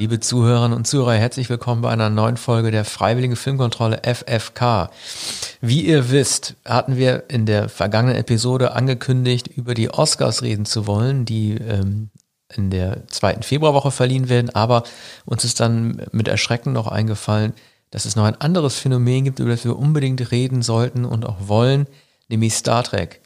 [0.00, 4.88] Liebe Zuhörerinnen und Zuhörer, herzlich willkommen bei einer neuen Folge der Freiwillige Filmkontrolle FFK.
[5.60, 10.86] Wie ihr wisst, hatten wir in der vergangenen Episode angekündigt, über die Oscars reden zu
[10.86, 12.08] wollen, die ähm,
[12.50, 14.84] in der zweiten Februarwoche verliehen werden, aber
[15.26, 17.52] uns ist dann mit Erschrecken noch eingefallen,
[17.90, 21.36] dass es noch ein anderes Phänomen gibt, über das wir unbedingt reden sollten und auch
[21.46, 21.86] wollen,
[22.30, 23.20] nämlich Star Trek.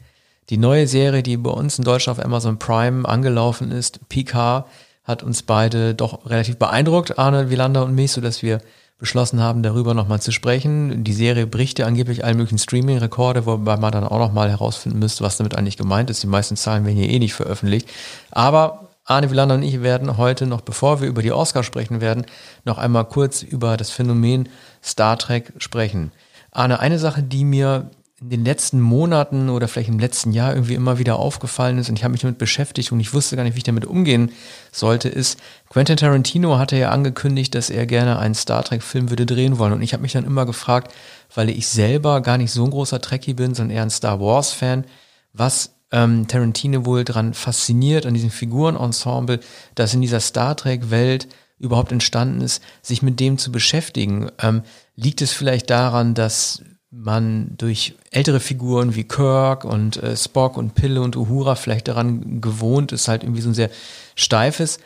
[0.51, 4.67] Die neue Serie, die bei uns in Deutschland auf Amazon Prime angelaufen ist, Picard,
[5.05, 8.61] hat uns beide doch relativ beeindruckt, Arne Wielander und mich, so dass wir
[8.99, 11.05] beschlossen haben, darüber nochmal zu sprechen.
[11.05, 15.25] Die Serie bricht ja angeblich allen möglichen Streaming-Rekorde, wobei man dann auch nochmal herausfinden müsste,
[15.25, 16.23] was damit eigentlich gemeint ist.
[16.23, 17.89] Die meisten Zahlen werden hier eh nicht veröffentlicht.
[18.31, 22.25] Aber Arne Wielander und ich werden heute noch, bevor wir über die Oscars sprechen werden,
[22.65, 24.49] noch einmal kurz über das Phänomen
[24.83, 26.13] Star Trek sprechen.
[26.51, 30.75] Arne, eine Sache, die mir in den letzten Monaten oder vielleicht im letzten Jahr irgendwie
[30.75, 33.55] immer wieder aufgefallen ist und ich habe mich damit beschäftigt und ich wusste gar nicht,
[33.55, 34.31] wie ich damit umgehen
[34.71, 39.59] sollte, ist, Quentin Tarantino hatte ja angekündigt, dass er gerne einen Star Trek-Film würde drehen
[39.59, 40.95] wollen und ich habe mich dann immer gefragt,
[41.35, 44.85] weil ich selber gar nicht so ein großer Trekkie bin, sondern eher ein Star Wars-Fan,
[45.33, 49.41] was ähm, Tarantino wohl daran fasziniert, an diesem Figurenensemble,
[49.75, 51.27] das in dieser Star Trek-Welt
[51.59, 54.31] überhaupt entstanden ist, sich mit dem zu beschäftigen.
[54.41, 54.63] Ähm,
[54.97, 56.63] liegt es vielleicht daran, dass
[56.97, 62.41] man durch ältere Figuren wie Kirk und äh, Spock und Pille und Uhura vielleicht daran
[62.41, 63.71] gewohnt ist, halt irgendwie so ein sehr
[64.15, 64.79] steifes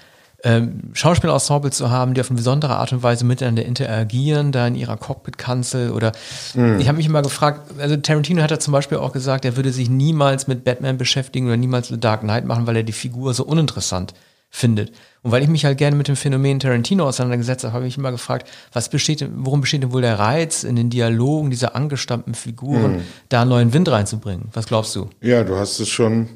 [0.44, 4.76] ähm, Schauspielensemble zu haben, die auf eine besondere Art und Weise miteinander interagieren, da in
[4.76, 6.12] ihrer Cockpit-Kanzel oder
[6.54, 6.78] mhm.
[6.78, 9.72] ich habe mich immer gefragt, also Tarantino hat ja zum Beispiel auch gesagt, er würde
[9.72, 13.34] sich niemals mit Batman beschäftigen oder niemals The Dark Knight machen, weil er die Figur
[13.34, 14.14] so uninteressant
[14.50, 14.92] findet.
[15.22, 18.10] Und weil ich mich halt gerne mit dem Phänomen Tarantino auseinandergesetzt habe, habe ich immer
[18.10, 22.96] gefragt, was besteht, worum besteht denn wohl der Reiz in den Dialogen dieser angestammten Figuren,
[22.96, 23.02] hm.
[23.28, 24.48] da einen neuen Wind reinzubringen?
[24.52, 25.10] Was glaubst du?
[25.20, 26.28] Ja, du hast es schon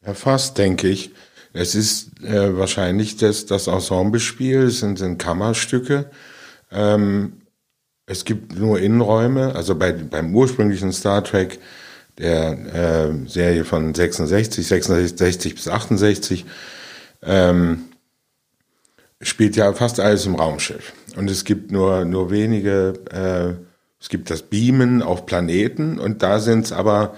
[0.00, 1.10] erfasst, denke ich.
[1.52, 6.10] Es ist äh, wahrscheinlich das, das Ensemblespiel, es sind, sind Kammerstücke.
[6.70, 7.40] Ähm,
[8.06, 11.58] es gibt nur Innenräume, also bei, beim ursprünglichen Star Trek,
[12.18, 16.46] der äh, Serie von 66, 66 bis 68,
[17.26, 17.84] ähm,
[19.20, 20.92] spielt ja fast alles im Raumschiff.
[21.16, 23.62] Und es gibt nur, nur wenige, äh,
[24.00, 27.14] es gibt das Beamen auf Planeten und da sind es aber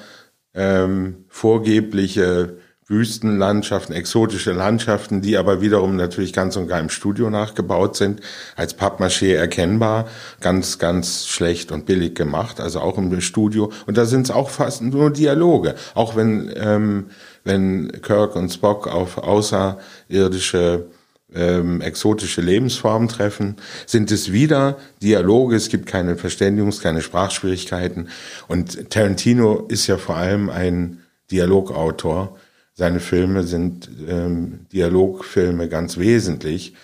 [0.54, 2.58] ähm, vorgebliche
[2.88, 8.22] Wüstenlandschaften, exotische Landschaften, die aber wiederum natürlich ganz und gar im Studio nachgebaut sind,
[8.56, 10.08] als Pappmaché erkennbar,
[10.40, 13.70] ganz, ganz schlecht und billig gemacht, also auch im Studio.
[13.86, 17.10] Und da sind es auch fast nur Dialoge, auch wenn ähm,
[17.48, 20.86] wenn Kirk und Spock auf außerirdische
[21.34, 28.08] ähm, exotische Lebensformen treffen, sind es wieder Dialoge, es gibt keine Verständigungs-, keine Sprachschwierigkeiten.
[28.46, 31.00] Und Tarantino ist ja vor allem ein
[31.30, 32.36] Dialogautor.
[32.74, 36.74] Seine Filme sind ähm, Dialogfilme ganz wesentlich.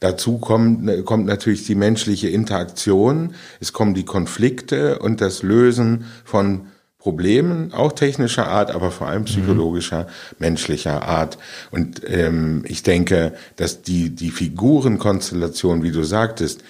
[0.00, 6.66] Dazu kommt, kommt natürlich die menschliche Interaktion, es kommen die Konflikte und das Lösen von
[7.04, 10.36] Problemen, auch technischer Art, aber vor allem psychologischer, mhm.
[10.38, 11.36] menschlicher Art.
[11.70, 16.64] Und ähm, ich denke, dass die, die Figurenkonstellation, wie du sagtest,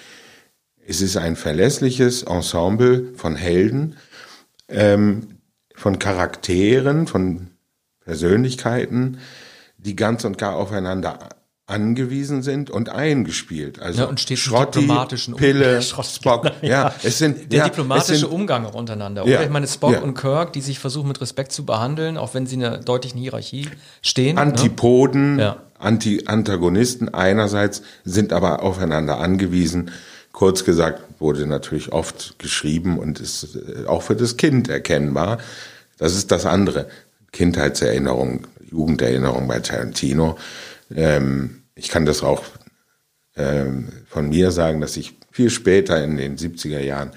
[0.85, 3.95] es ist ein verlässliches Ensemble von Helden,
[4.67, 5.37] ähm,
[5.73, 7.51] von Charakteren, von
[8.01, 9.19] Persönlichkeiten,
[9.77, 11.29] die ganz und gar aufeinander
[11.67, 13.79] angewiesen sind und eingespielt.
[13.79, 16.51] Also ja, und steht Schrotti, diplomatischen Pille, Spock.
[16.61, 19.23] Ja, ja, es sind der ja, diplomatische sind, Umgang auch untereinander.
[19.23, 20.01] Oder ja, ich meine Spock ja.
[20.01, 23.19] und Kirk, die sich versuchen mit Respekt zu behandeln, auch wenn sie in einer deutlichen
[23.19, 23.67] Hierarchie
[24.03, 24.35] stehen.
[24.35, 24.41] Ne?
[24.41, 25.55] Antipoden, ne?
[25.79, 29.91] Anti-Antagonisten einerseits sind aber aufeinander angewiesen.
[30.33, 35.39] Kurz gesagt wurde natürlich oft geschrieben und ist äh, auch für das Kind erkennbar.
[35.97, 36.87] Das ist das andere.
[37.31, 40.37] Kindheitserinnerung, Jugenderinnerung bei Tarantino
[40.93, 42.43] ähm, ich kann das auch
[43.35, 47.11] ähm, von mir sagen, dass ich viel später in den 70er Jahren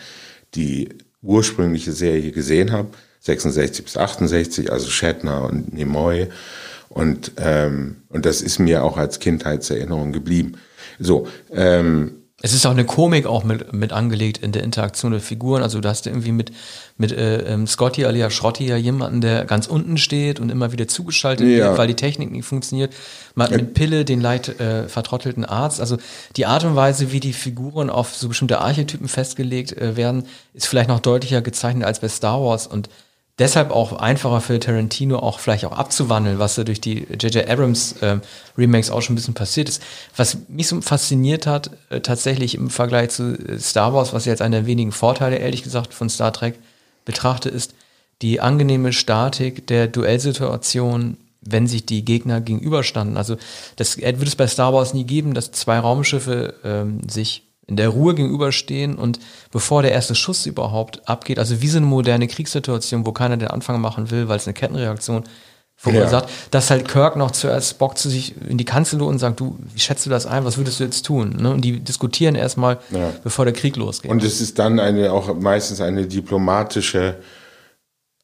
[0.55, 0.89] die
[1.23, 6.29] ursprüngliche Serie gesehen habe, 66 bis 68, also Shatner und Nimoy.
[6.89, 10.55] Und, ähm, und das ist mir auch als Kindheitserinnerung geblieben.
[10.99, 15.21] So, ähm, es ist auch eine Komik auch mit, mit angelegt in der Interaktion der
[15.21, 15.61] Figuren.
[15.61, 16.53] Also du hast irgendwie mit,
[16.97, 20.87] mit äh, ähm, Scotty alias Schrotti ja jemanden, der ganz unten steht und immer wieder
[20.87, 21.71] zugeschaltet ja.
[21.71, 22.95] wird, weil die Technik nicht funktioniert.
[23.35, 25.81] Man hat mit Pille den leicht äh, vertrottelten Arzt.
[25.81, 25.99] Also
[26.37, 30.25] die Art und Weise, wie die Figuren auf so bestimmte Archetypen festgelegt äh, werden,
[30.55, 32.89] ist vielleicht noch deutlicher gezeichnet als bei Star Wars und
[33.39, 37.49] deshalb auch einfacher für Tarantino auch vielleicht auch abzuwandeln, was da durch die J.J.
[37.49, 38.19] Abrams äh,
[38.57, 39.83] Remakes auch schon ein bisschen passiert ist.
[40.17, 44.43] Was mich so fasziniert hat, äh, tatsächlich im Vergleich zu äh, Star Wars, was jetzt
[44.43, 46.59] einer der wenigen Vorteile, ehrlich gesagt, von Star Trek
[47.05, 47.75] betrachte, ist
[48.23, 53.17] die angenehme Statik der Duellsituation, wenn sich die Gegner gegenüberstanden.
[53.17, 53.37] Also
[53.77, 57.91] das würde es bei Star Wars nie geben, dass zwei Raumschiffe ähm, sich in der
[57.91, 59.21] Ruhe gegenüberstehen und
[59.53, 63.49] bevor der erste Schuss überhaupt abgeht, also wie so eine moderne Kriegssituation, wo keiner den
[63.49, 65.25] Anfang machen will, weil es eine Kettenreaktion
[65.77, 66.35] verursacht, ja.
[66.51, 69.79] dass halt Kirk noch zuerst Spock zu sich in die Kanzel und sagt, du, wie
[69.79, 71.37] schätzt du das ein, was würdest du jetzt tun?
[71.39, 71.53] Ne?
[71.53, 73.13] Und die diskutieren erstmal, ja.
[73.23, 74.11] bevor der Krieg losgeht.
[74.11, 77.17] Und es ist dann eine auch meistens eine diplomatische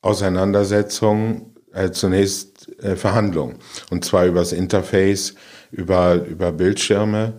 [0.00, 3.56] Auseinandersetzung, äh, zunächst äh, Verhandlung.
[3.90, 5.34] Und zwar übers Interface,
[5.70, 7.34] über, über Bildschirme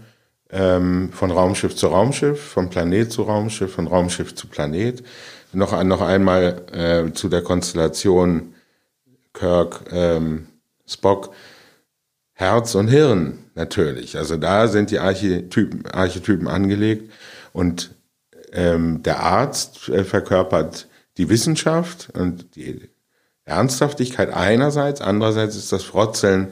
[0.49, 5.03] ähm, von Raumschiff zu Raumschiff, von Planet zu Raumschiff, von Raumschiff zu Planet.
[5.53, 8.53] Noch, noch einmal äh, zu der Konstellation
[9.33, 10.47] Kirk, ähm,
[10.87, 11.33] Spock,
[12.33, 14.17] Herz und Hirn natürlich.
[14.17, 17.11] Also da sind die Archetypen, Archetypen angelegt
[17.53, 17.91] und
[18.51, 20.87] ähm, der Arzt äh, verkörpert
[21.17, 22.89] die Wissenschaft und die
[23.45, 26.51] Ernsthaftigkeit einerseits, andererseits ist das Frotzeln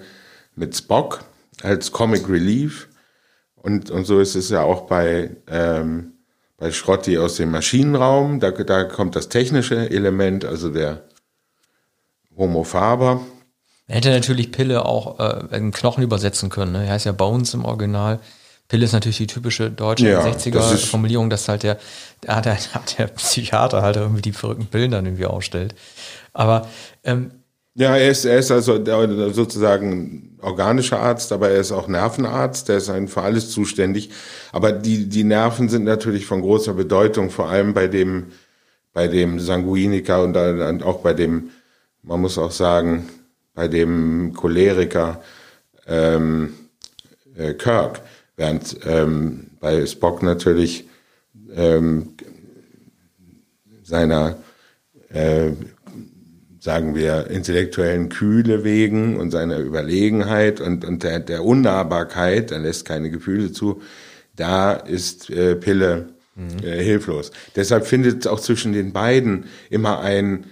[0.56, 1.24] mit Spock
[1.62, 2.88] als Comic Relief
[3.64, 6.12] und, und so ist es ja auch bei, ähm,
[6.58, 8.42] bei Schrotti aus dem Maschinenraum.
[8.42, 11.04] Da, da kommt das technische Element, also der
[12.36, 13.22] Homo faber.
[13.88, 16.74] Er hätte natürlich Pille auch äh, in Knochen übersetzen können.
[16.74, 16.86] Ne?
[16.86, 18.20] Er heißt ja Bones im Original.
[18.68, 21.80] Pille ist natürlich die typische deutsche ja, 60er-Formulierung, dass halt der,
[22.24, 22.58] der, der,
[22.98, 25.74] der Psychiater halt irgendwie die verrückten Pillen dann irgendwie ausstellt.
[26.34, 26.68] Aber
[27.06, 27.32] ähm,
[27.76, 28.84] ja, er ist, er ist also
[29.32, 34.12] sozusagen organischer Arzt, aber er ist auch Nervenarzt, der ist für alles zuständig.
[34.52, 38.28] Aber die, die Nerven sind natürlich von großer Bedeutung, vor allem bei dem,
[38.94, 41.50] bei dem Sanguiniker und dann auch bei dem,
[42.04, 43.10] man muss auch sagen,
[43.56, 45.22] bei dem Choleriker
[45.88, 46.54] ähm,
[47.36, 48.02] äh, Kirk,
[48.36, 50.88] während ähm, bei Spock natürlich
[51.56, 52.16] ähm,
[53.84, 54.38] seiner
[55.10, 55.52] äh,
[56.64, 62.86] sagen wir, intellektuellen Kühle wegen und seiner Überlegenheit und, und der, der Unnahbarkeit, er lässt
[62.86, 63.82] keine Gefühle zu,
[64.38, 66.66] da ist äh, Pille mhm.
[66.66, 67.32] äh, hilflos.
[67.58, 70.46] Deshalb findet auch zwischen den beiden immer ein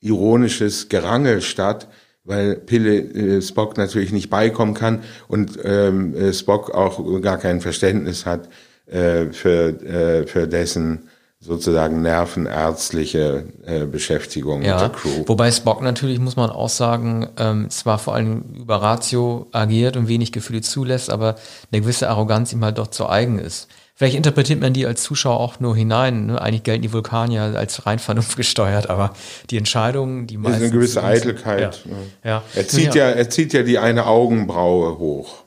[0.00, 1.88] ironisches Gerangel statt,
[2.24, 7.60] weil Pille äh, Spock natürlich nicht beikommen kann und ähm, äh, Spock auch gar kein
[7.60, 8.48] Verständnis hat
[8.86, 11.10] äh, für, äh, für dessen
[11.44, 15.24] sozusagen nervenärztliche äh, Beschäftigung ja, mit der Crew.
[15.26, 20.08] Wobei Spock natürlich, muss man auch sagen, ähm, zwar vor allem über Ratio agiert und
[20.08, 21.36] wenig Gefühle zulässt, aber
[21.70, 23.68] eine gewisse Arroganz ihm halt doch zu eigen ist.
[23.94, 26.26] Vielleicht interpretiert man die als Zuschauer auch nur hinein.
[26.26, 26.40] Ne?
[26.40, 29.12] Eigentlich gelten die Vulkanier als rein vernunftgesteuert, aber
[29.50, 30.56] die Entscheidungen, die meisten.
[30.56, 31.82] ist eine gewisse Eitelkeit.
[31.84, 31.90] Ja.
[31.90, 31.98] Ne?
[32.24, 32.42] Ja.
[32.54, 33.10] Er zieht ja.
[33.10, 35.44] ja, er zieht ja die eine Augenbraue hoch.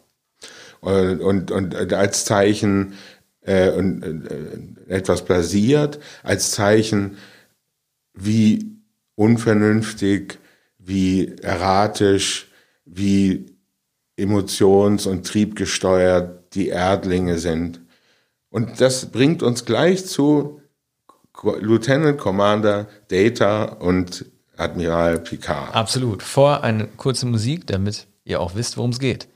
[0.79, 2.93] Und, und, und als Zeichen,
[3.47, 7.17] äh, und, äh, etwas blasiert, als Zeichen,
[8.13, 8.77] wie
[9.15, 10.37] unvernünftig,
[10.77, 12.51] wie erratisch,
[12.85, 13.47] wie
[14.17, 17.81] emotions- und triebgesteuert die Erdlinge sind.
[18.49, 20.61] Und das bringt uns gleich zu
[21.59, 24.25] Lieutenant Commander Data und
[24.57, 25.75] Admiral Picard.
[25.75, 26.23] Absolut.
[26.23, 29.27] Vor eine kurze Musik, damit ihr auch wisst, worum es geht.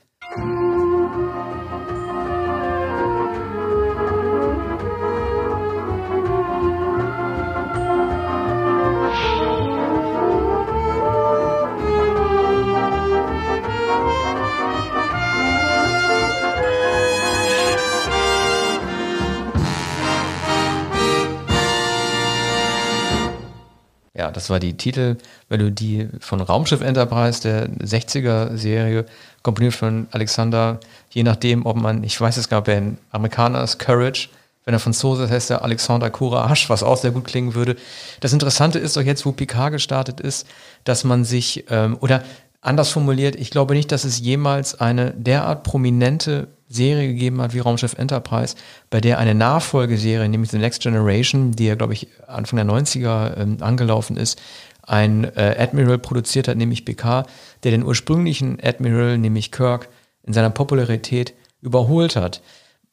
[24.42, 29.06] Das war die Titelmelodie von Raumschiff Enterprise, der 60er-Serie,
[29.42, 30.80] komponiert von Alexander,
[31.10, 34.30] je nachdem, ob man, ich weiß es gar nicht, wer ein Amerikaner ist, Courage,
[34.64, 37.76] wenn er Franzose ist, heißt er Alexander Courage, was auch sehr gut klingen würde.
[38.18, 40.46] Das Interessante ist doch jetzt, wo Picard gestartet ist,
[40.82, 42.24] dass man sich, ähm, oder
[42.62, 47.58] anders formuliert, ich glaube nicht, dass es jemals eine derart prominente Serie gegeben hat wie
[47.58, 48.56] Raumschiff Enterprise,
[48.88, 53.36] bei der eine Nachfolgeserie, nämlich The Next Generation, die ja, glaube ich, Anfang der 90er
[53.36, 54.40] ähm, angelaufen ist,
[54.84, 57.26] ein äh, Admiral produziert hat, nämlich PK,
[57.62, 59.88] der den ursprünglichen Admiral, nämlich Kirk,
[60.22, 62.42] in seiner Popularität überholt hat.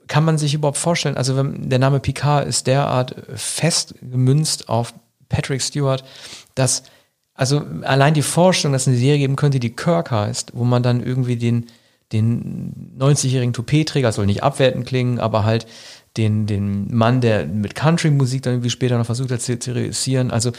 [0.08, 4.94] Kann man sich überhaupt vorstellen, also wenn der Name Picard ist derart fest gemünzt auf
[5.30, 6.04] Patrick Stewart,
[6.56, 6.84] dass
[7.40, 10.84] also allein die Vorstellung, dass es eine Serie geben könnte, die Kirk heißt, wo man
[10.84, 11.68] dann irgendwie den
[12.12, 15.68] den 90-jährigen Toupet-Träger, soll nicht abwertend klingen, aber halt
[16.18, 20.32] den, den Mann, der mit Country-Musik dann irgendwie später noch versucht hat zu realisieren.
[20.32, 20.52] Also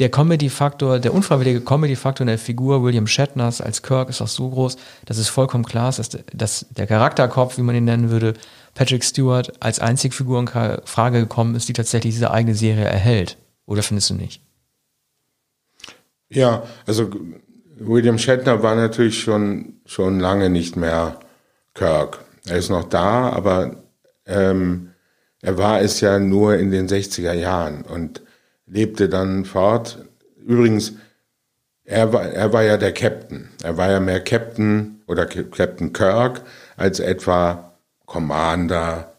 [0.00, 4.50] der Comedy-Faktor, der unfreiwillige Comedy-Faktor in der Figur William Shatners als Kirk ist auch so
[4.50, 4.76] groß,
[5.06, 8.34] dass es vollkommen klar ist, dass, dass der Charakterkopf, wie man ihn nennen würde,
[8.74, 10.48] Patrick Stewart als einzige Figur in
[10.84, 13.38] Frage gekommen ist, die tatsächlich diese eigene Serie erhält.
[13.66, 14.42] Oder findest du nicht?
[16.30, 17.10] Ja, also
[17.76, 21.20] William Shatner war natürlich schon, schon lange nicht mehr
[21.74, 22.20] Kirk.
[22.46, 23.76] Er ist noch da, aber
[24.26, 24.90] ähm,
[25.40, 28.22] er war es ja nur in den 60er Jahren und
[28.66, 29.98] lebte dann fort.
[30.44, 30.94] Übrigens,
[31.84, 33.48] er war, er war ja der Captain.
[33.62, 36.42] Er war ja mehr Captain oder Captain Kirk
[36.76, 37.72] als etwa
[38.04, 39.14] Commander,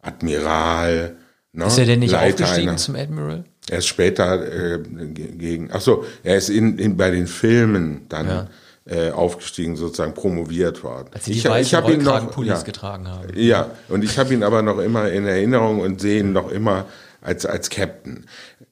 [0.00, 1.16] Admiral.
[1.52, 1.66] Ne?
[1.66, 3.44] Ist er denn nicht Leiter aufgestiegen einer, zum Admiral?
[3.68, 4.42] Er ist später
[4.74, 8.48] äh, gegen, ach so, er ist in, in bei den Filmen dann ja.
[8.86, 11.10] äh, aufgestiegen, sozusagen promoviert worden.
[11.12, 13.28] Als ich, ich habe ihn noch ja, getragen haben.
[13.36, 16.86] Ja, und ich habe ihn aber noch immer in Erinnerung und sehe ihn noch immer
[17.20, 18.26] als als Captain.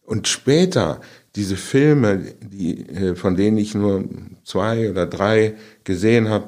[0.05, 1.01] Und später
[1.37, 4.05] diese Filme, die äh, von denen ich nur
[4.45, 5.55] zwei oder drei
[5.85, 6.47] gesehen habe,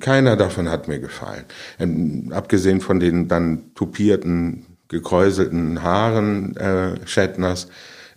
[0.00, 1.44] keiner davon hat mir gefallen.
[1.78, 7.66] Ähm, abgesehen von den dann tupierten gekräuselten Haaren äh, Shatners,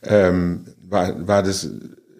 [0.03, 1.69] ähm, war, war, das,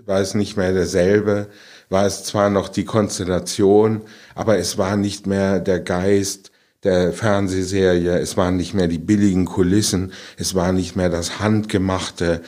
[0.06, 1.48] war es nicht mehr derselbe,
[1.90, 4.02] war es zwar noch die Konstellation,
[4.34, 6.52] aber es war nicht mehr der Geist
[6.84, 12.42] der Fernsehserie, es waren nicht mehr die billigen Kulissen, es war nicht mehr das Handgemachte,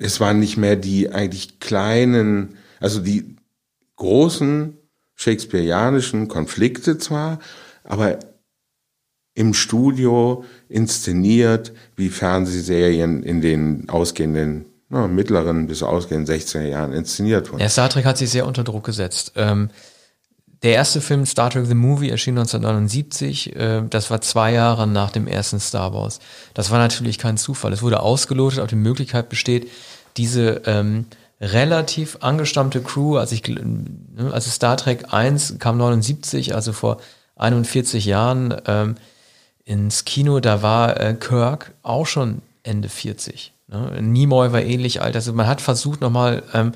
[0.00, 3.36] es waren nicht mehr die eigentlich kleinen, also die
[3.96, 4.76] großen
[5.16, 7.40] shakespearianischen Konflikte zwar,
[7.84, 8.18] aber
[9.34, 17.50] im Studio inszeniert, wie Fernsehserien in den ausgehenden na, mittleren bis ausgehenden 16er Jahren inszeniert
[17.50, 17.62] wurden.
[17.62, 19.32] Ja, Star Trek hat sich sehr unter Druck gesetzt.
[19.36, 19.70] Ähm,
[20.62, 23.56] der erste Film Star Trek The Movie erschien 1979.
[23.56, 26.20] Äh, das war zwei Jahre nach dem ersten Star Wars.
[26.52, 27.72] Das war natürlich kein Zufall.
[27.72, 29.70] Es wurde ausgelotet, ob die Möglichkeit besteht,
[30.18, 31.06] diese ähm,
[31.40, 33.42] relativ angestammte Crew, als ich,
[34.30, 36.98] also Star Trek 1 kam 79, also vor
[37.36, 38.94] 41 Jahren, ähm,
[39.64, 43.52] ins Kino, da war äh, Kirk auch schon Ende 40.
[43.68, 44.02] Ne?
[44.02, 45.14] Nimoy war ähnlich alt.
[45.14, 46.72] Also man hat versucht nochmal ähm,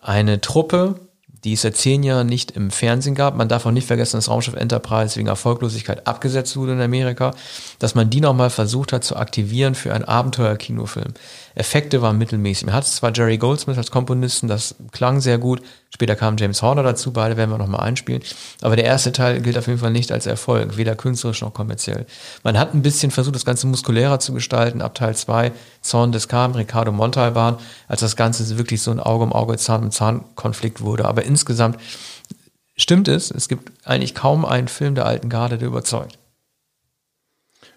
[0.00, 0.96] eine Truppe
[1.44, 3.34] die es seit zehn Jahren nicht im Fernsehen gab.
[3.34, 7.32] Man darf auch nicht vergessen, dass Raumschiff Enterprise wegen Erfolglosigkeit abgesetzt wurde in Amerika,
[7.80, 11.14] dass man die nochmal versucht hat zu aktivieren für einen Abenteuer-Kinofilm.
[11.54, 12.66] Effekte waren mittelmäßig.
[12.66, 15.62] Man hatte zwar Jerry Goldsmith als Komponisten, das klang sehr gut.
[15.90, 18.22] Später kam James Horner dazu, beide werden wir nochmal einspielen.
[18.60, 22.06] Aber der erste Teil gilt auf jeden Fall nicht als Erfolg, weder künstlerisch noch kommerziell.
[22.42, 24.80] Man hat ein bisschen versucht, das Ganze muskulärer zu gestalten.
[24.80, 29.24] Ab Teil 2, Zorn des Carmen, Ricardo Montalban, als das Ganze wirklich so ein Auge
[29.24, 31.04] um Auge, Zahn um Zahn Konflikt wurde.
[31.04, 31.78] Aber insgesamt
[32.76, 36.18] stimmt es, es gibt eigentlich kaum einen Film der alten Garde, der überzeugt.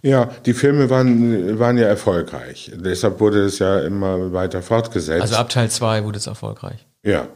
[0.06, 2.72] Ja, die Filme waren, waren ja erfolgreich.
[2.76, 5.24] Deshalb wurde es ja immer weiter fortgesetzt.
[5.24, 6.86] Also ab Teil 2 wurde es erfolgreich.
[7.04, 7.28] Ja.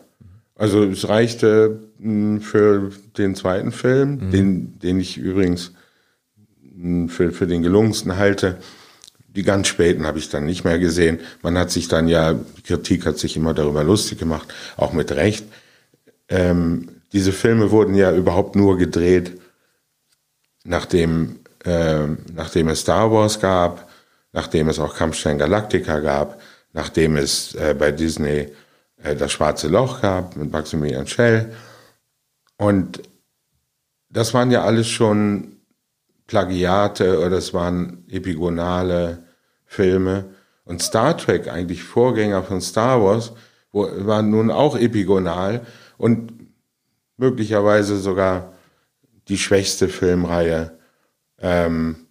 [0.54, 4.32] Also es reichte hm, für den zweiten Film, mhm.
[4.32, 5.72] den, den ich übrigens
[6.62, 8.58] hm, für, für den gelungensten halte.
[9.30, 11.22] Die ganz späten habe ich dann nicht mehr gesehen.
[11.42, 15.12] Man hat sich dann ja, die Kritik hat sich immer darüber lustig gemacht, auch mit
[15.12, 15.44] Recht.
[16.28, 19.42] Ähm, diese Filme wurden ja überhaupt nur gedreht,
[20.64, 23.90] nachdem äh, nachdem es Star Wars gab,
[24.32, 26.40] nachdem es auch Kampfstein Galactica gab,
[26.74, 28.50] nachdem es äh, bei Disney
[29.04, 31.54] äh, das Schwarze Loch gab mit Maximilian Schell.
[32.58, 33.02] Und
[34.10, 35.58] das waren ja alles schon
[36.28, 39.24] Plagiate oder es waren epigonale
[39.66, 40.26] Filme.
[40.64, 43.34] Und Star Trek, eigentlich Vorgänger von Star Wars,
[43.72, 45.66] wo, war nun auch epigonal
[45.98, 46.34] und
[47.18, 48.54] möglicherweise sogar
[49.28, 50.79] die schwächste Filmreihe
[51.42, 52.08] ähm,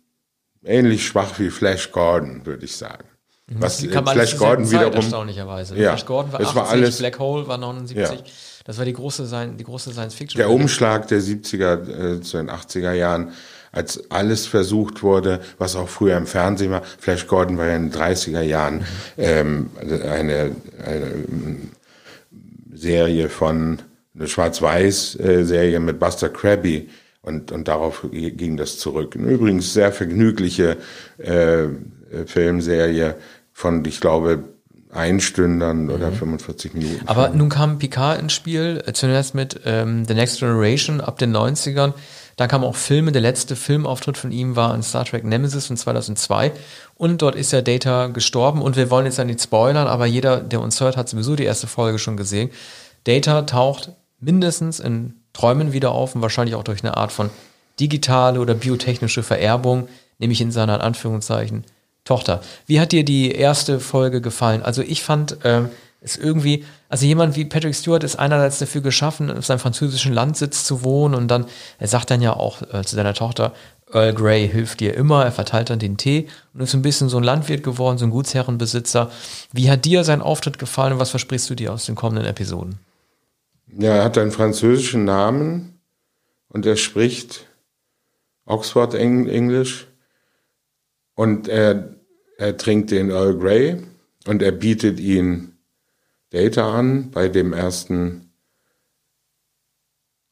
[0.65, 3.05] ähnlich schwach wie Flash Gordon, würde ich sagen.
[3.49, 3.57] Mhm.
[3.61, 5.77] Was Kam Flash Gordon Zeit, wiederum erstaunlicherweise.
[5.77, 8.19] Ja, Flash Gordon war 80, war alles, Black Hole war 79.
[8.19, 8.25] Ja.
[8.65, 10.39] Das war die große, die große Science Fiction.
[10.39, 13.33] Der Umschlag der 70er äh, zu den 80er Jahren,
[13.73, 16.83] als alles versucht wurde, was auch früher im Fernsehen war.
[16.83, 18.85] Flash Gordon war ja in den 30er Jahren mhm.
[19.17, 20.53] ähm, eine,
[20.85, 21.15] eine
[22.75, 23.79] Serie von
[24.15, 26.91] eine Schwarz-Weiß-Serie mit Buster Krabby
[27.29, 29.15] und, und darauf ging das zurück.
[29.15, 30.79] Übrigens sehr vergnügliche
[31.19, 31.69] äh,
[32.27, 33.17] Filmserie
[33.53, 34.45] von, ich glaube,
[34.91, 35.91] Einstündern mhm.
[35.91, 37.07] oder 45 Minuten.
[37.07, 37.39] Aber Film.
[37.39, 41.93] nun kam Picard ins Spiel, äh, zunächst mit ähm, The Next Generation ab den 90ern.
[42.37, 43.13] Dann kamen auch Filme.
[43.13, 46.53] Der letzte Filmauftritt von ihm war in Star Trek Nemesis von 2002.
[46.95, 48.63] Und dort ist ja Data gestorben.
[48.63, 51.45] Und wir wollen jetzt ja nicht spoilern, aber jeder, der uns hört, hat sowieso die
[51.45, 52.51] erste Folge schon gesehen.
[53.05, 57.31] Data taucht mindestens in Träumen wieder auf und wahrscheinlich auch durch eine Art von
[57.79, 61.65] digitale oder biotechnische Vererbung, nämlich in seiner Anführungszeichen
[62.05, 62.41] Tochter.
[62.67, 64.63] Wie hat dir die erste Folge gefallen?
[64.63, 65.69] Also ich fand ähm,
[66.01, 70.65] es irgendwie, also jemand wie Patrick Stewart ist einerseits dafür geschaffen, auf seinem französischen Landsitz
[70.65, 71.47] zu wohnen und dann,
[71.79, 73.53] er sagt dann ja auch äh, zu seiner Tochter,
[73.93, 77.17] Earl Grey hilft dir immer, er verteilt dann den Tee und ist ein bisschen so
[77.17, 79.11] ein Landwirt geworden, so ein Gutsherrenbesitzer.
[79.53, 82.81] Wie hat dir sein Auftritt gefallen und was versprichst du dir aus den kommenden Episoden?
[83.77, 85.81] Ja, er hat einen französischen Namen
[86.49, 87.47] und er spricht
[88.45, 89.87] Oxford Englisch
[91.15, 91.95] und er,
[92.39, 93.83] er trinkt den Earl Grey
[94.27, 95.59] und er bietet ihn
[96.31, 98.33] Data an bei dem ersten.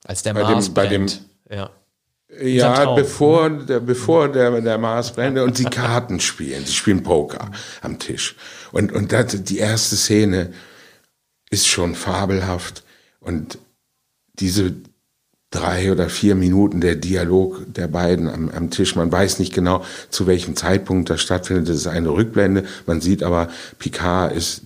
[0.05, 1.07] Als der Mars dem, bei dem,
[1.51, 1.71] ja.
[2.41, 6.67] Ja, bevor, der, bevor der, der Mars brennt und die Karten spielen.
[6.67, 7.51] Sie spielen Poker
[7.83, 8.37] am Tisch.
[8.73, 10.53] Und, und das, die erste Szene
[11.51, 12.83] ist schon fabelhaft.
[13.27, 13.59] Und
[14.39, 14.73] diese
[15.51, 19.85] drei oder vier Minuten der Dialog der beiden am, am Tisch, man weiß nicht genau,
[20.11, 21.69] zu welchem Zeitpunkt das stattfindet.
[21.69, 22.65] Das ist eine Rückblende.
[22.87, 24.63] Man sieht aber, Picard ist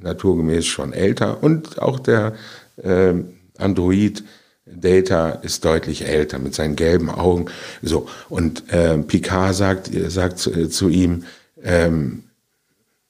[0.00, 2.34] naturgemäß schon älter und auch der
[2.76, 3.12] äh,
[3.58, 4.24] Android
[4.64, 7.46] Data ist deutlich älter mit seinen gelben Augen.
[7.82, 11.24] So und äh, Picard sagt sagt zu, äh, zu ihm,
[11.62, 12.24] ähm,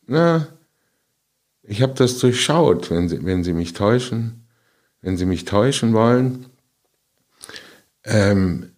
[0.06, 0.48] na,
[1.62, 4.41] ich habe das durchschaut, wenn Sie wenn Sie mich täuschen,
[5.02, 6.46] wenn Sie mich täuschen wollen.
[8.04, 8.72] Ähm,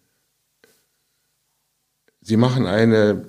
[2.21, 3.25] Sie machen eine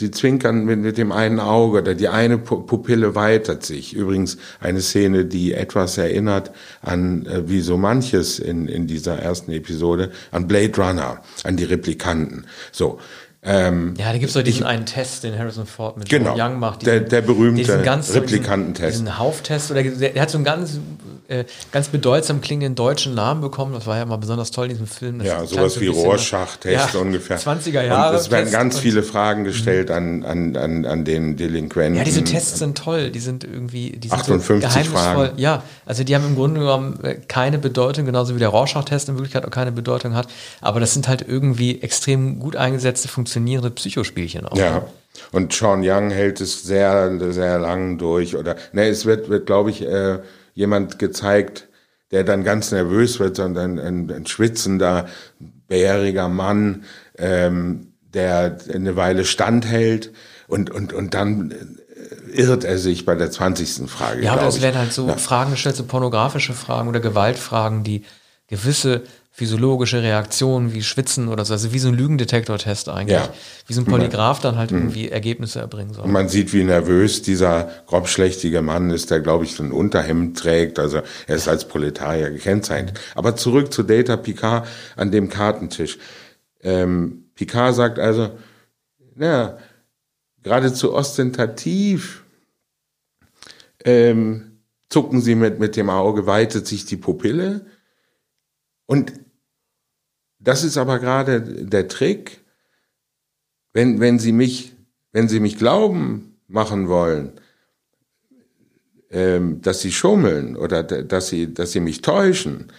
[0.00, 3.92] Sie zwinkern mit, mit dem einen Auge oder die eine Pupille weitert sich.
[3.92, 9.52] Übrigens eine Szene, die etwas erinnert an, äh, wie so manches in, in dieser ersten
[9.52, 12.46] Episode, an Blade Runner, an die Replikanten.
[12.72, 12.98] So.
[13.42, 16.34] Ähm, ja, da gibt es doch diesen ich, einen Test, den Harrison Ford mit genau,
[16.34, 16.80] Young macht.
[16.80, 17.70] Diesen, der, der berühmte
[18.14, 18.92] Replikantentest.
[18.92, 20.78] Diesen, diesen Hauftest, oder der, der, hat so einen ganz,
[21.30, 23.72] äh, ganz bedeutsam klingenden deutschen Namen bekommen.
[23.72, 25.18] Das war ja mal besonders toll in diesem Film.
[25.18, 27.38] Das ja, sowas wie Rorschach-Test ja, ungefähr.
[27.38, 28.10] 20er Jahre.
[28.10, 31.96] Und es werden ganz viele Fragen gestellt an, an, an, an den Delinquenten.
[31.96, 33.10] Ja, diese Tests sind toll.
[33.10, 35.38] Die sind irgendwie, die sind 58 so Fragen.
[35.38, 39.14] Ja, also die haben im Grunde genommen äh, keine Bedeutung, genauso wie der Rorschach-Test in
[39.14, 40.28] Wirklichkeit auch keine Bedeutung hat.
[40.60, 44.10] Aber das sind halt irgendwie extrem gut eingesetzte, funktionierende Psychospiele.
[44.10, 44.56] Spielchen auch.
[44.56, 44.86] Ja.
[45.32, 48.36] Und Sean Young hält es sehr, sehr lang durch.
[48.36, 50.18] Oder ne, es wird, wird glaube ich, äh,
[50.54, 51.68] jemand gezeigt,
[52.10, 55.06] der dann ganz nervös wird, sondern ein, ein schwitzender,
[55.68, 56.84] bäriger Mann,
[57.16, 60.12] ähm, der eine Weile standhält
[60.48, 61.56] und, und, und dann äh,
[62.32, 63.88] irrt er sich bei der 20.
[63.88, 64.24] Frage.
[64.24, 65.16] Ja, aber es werden halt so ja.
[65.16, 68.04] Fragen gestellt, so pornografische Fragen oder Gewaltfragen, die
[68.48, 69.02] gewisse
[69.40, 73.32] physiologische Reaktionen wie Schwitzen oder so, also wie so ein Lügendetektor-Test eigentlich, ja.
[73.66, 74.80] wie so ein Polygraph dann halt mhm.
[74.80, 76.06] irgendwie Ergebnisse erbringen soll.
[76.08, 80.78] Man sieht, wie nervös dieser grobschlächtige Mann ist, der, glaube ich, so ein Unterhemd trägt,
[80.78, 83.00] also er ist als Proletarier gekennzeichnet.
[83.14, 85.96] Aber zurück zu Data Picard an dem Kartentisch.
[86.62, 88.32] Ähm, Picard sagt also,
[89.14, 89.56] na,
[90.42, 92.24] geradezu ostentativ
[93.86, 94.58] ähm,
[94.90, 97.64] zucken sie mit, mit dem Auge, weitet sich die Pupille,
[98.84, 99.12] und
[100.40, 102.40] das ist aber gerade der Trick,
[103.72, 104.74] wenn, wenn Sie mich,
[105.12, 107.32] wenn Sie mich glauben machen wollen,
[109.10, 112.72] ähm, dass Sie schummeln oder dass Sie, dass Sie mich täuschen,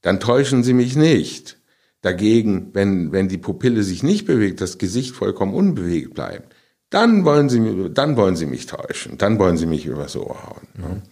[0.00, 1.58] dann täuschen Sie mich nicht.
[2.02, 6.54] Dagegen, wenn, wenn die Pupille sich nicht bewegt, das Gesicht vollkommen unbewegt bleibt,
[6.90, 10.68] dann wollen Sie, dann wollen Sie mich täuschen, dann wollen Sie mich übers Ohr hauen.
[10.74, 11.02] Mhm.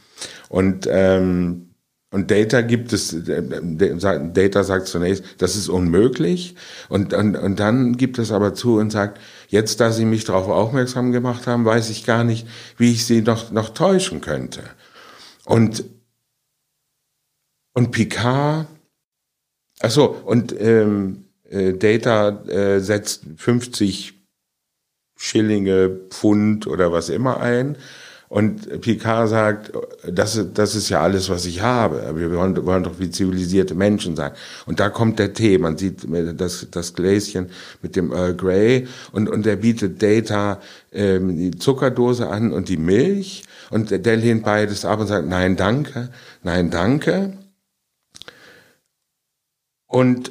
[0.48, 1.69] Und ähm,
[2.12, 6.56] und Data gibt es, Data sagt zunächst, das ist unmöglich.
[6.88, 10.48] Und, und, und dann gibt es aber zu und sagt, jetzt, da Sie mich darauf
[10.48, 14.62] aufmerksam gemacht haben, weiß ich gar nicht, wie ich Sie noch, noch täuschen könnte.
[15.44, 15.84] Und,
[17.74, 18.66] und Picard,
[19.78, 24.14] ach so, und ähm, äh, Data äh, setzt 50
[25.16, 27.76] Schillinge, Pfund oder was immer ein
[28.30, 29.72] und Picard sagt,
[30.06, 32.12] das, das ist ja alles, was ich habe.
[32.14, 34.30] Wir wollen, wollen doch wie zivilisierte Menschen sein.
[34.66, 35.58] Und da kommt der Tee.
[35.58, 36.06] Man sieht
[36.40, 37.50] das, das Gläschen
[37.82, 40.60] mit dem Earl Grey und, und er bietet Data
[40.92, 43.42] ähm, die Zuckerdose an und die Milch.
[43.68, 46.10] Und der lehnt beides ab und sagt, nein, danke,
[46.44, 47.32] nein, danke.
[49.88, 50.30] Und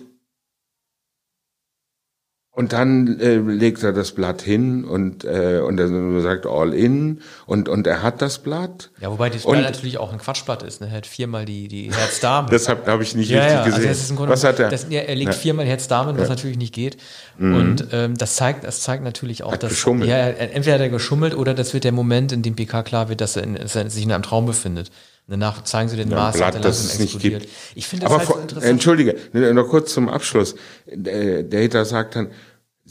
[2.59, 7.21] und dann äh, legt er das Blatt hin und, äh, und er sagt all in
[7.45, 8.89] und, und er hat das Blatt.
[8.99, 10.81] Ja, wobei das Blatt natürlich auch ein Quatschblatt ist.
[10.81, 10.87] Ne?
[10.87, 12.49] Er hat viermal die, die Herz-Damen.
[12.51, 14.17] Deshalb habe ich nicht ja, richtig ja, also gesehen.
[14.19, 14.67] Also was hat er?
[14.67, 16.35] Das, ja, er legt viermal Herz-Damen, was ja.
[16.35, 16.97] natürlich nicht geht.
[17.37, 17.55] Mhm.
[17.55, 20.09] Und ähm, das zeigt, das zeigt natürlich auch, hat dass geschummelt.
[20.09, 23.21] ja, entweder hat er geschummelt oder das wird der Moment, in dem PK klar wird,
[23.21, 24.91] dass er, in, dass er sich in einem Traum befindet.
[25.29, 27.47] Danach zeigen sie den ja, Mars, Blatt, das es nicht gibt.
[27.75, 28.71] Ich finde das Aber halt so interessant.
[28.71, 29.15] Entschuldige,
[29.53, 30.55] noch kurz zum Abschluss.
[30.87, 32.31] Data sagt dann,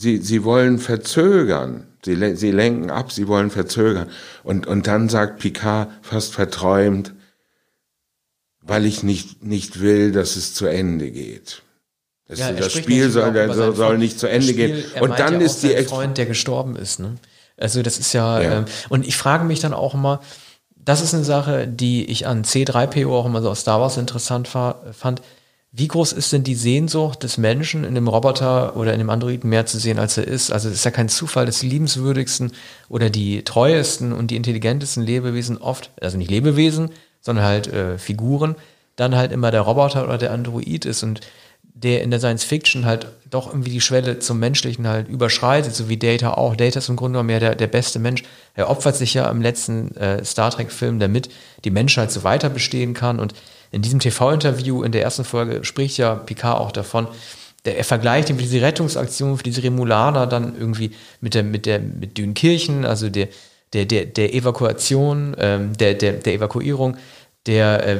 [0.00, 1.88] Sie, sie wollen verzögern.
[2.04, 4.08] Sie, sie lenken ab, sie wollen verzögern.
[4.44, 7.14] Und, und dann sagt Picard fast verträumt,
[8.62, 11.62] weil ich nicht, nicht will, dass es zu Ende geht.
[12.28, 15.02] Das, ja, das Spiel soll, soll, soll nicht zu Ende Spiel, gehen.
[15.02, 17.00] Und dann ja ist die Freund, der gestorben ist.
[17.00, 17.16] Ne?
[17.56, 18.58] Also das ist ja, ja.
[18.58, 20.20] Ähm, und ich frage mich dann auch immer,
[20.76, 24.46] das ist eine Sache, die ich an C3PO auch immer so aus Star Wars interessant
[24.46, 25.22] fand.
[25.70, 29.50] Wie groß ist denn die Sehnsucht des Menschen in dem Roboter oder in dem Androiden
[29.50, 30.50] mehr zu sehen, als er ist?
[30.50, 32.52] Also es ist ja kein Zufall, dass die liebenswürdigsten
[32.88, 38.54] oder die treuesten und die intelligentesten Lebewesen oft, also nicht Lebewesen, sondern halt äh, Figuren,
[38.96, 41.20] dann halt immer der Roboter oder der Android ist und
[41.62, 45.88] der in der Science Fiction halt doch irgendwie die Schwelle zum Menschlichen halt überschreitet, so
[45.88, 46.56] wie Data auch.
[46.56, 48.24] Data ist im Grunde genommen ja der, der beste Mensch.
[48.54, 51.28] Er opfert sich ja im letzten äh, Star Trek-Film, damit
[51.64, 53.20] die Menschheit so weiter bestehen kann.
[53.20, 53.34] Und
[53.70, 57.08] in diesem TV-Interview in der ersten Folge spricht ja Picard auch davon,
[57.64, 62.16] der, er vergleicht diese Rettungsaktion für diese Remulaner dann irgendwie mit der, mit der, mit
[62.16, 63.28] Dünkirchen, also der,
[63.72, 66.96] der, der, der Evakuation, ähm, der, der, der Evakuierung
[67.46, 67.98] der, äh,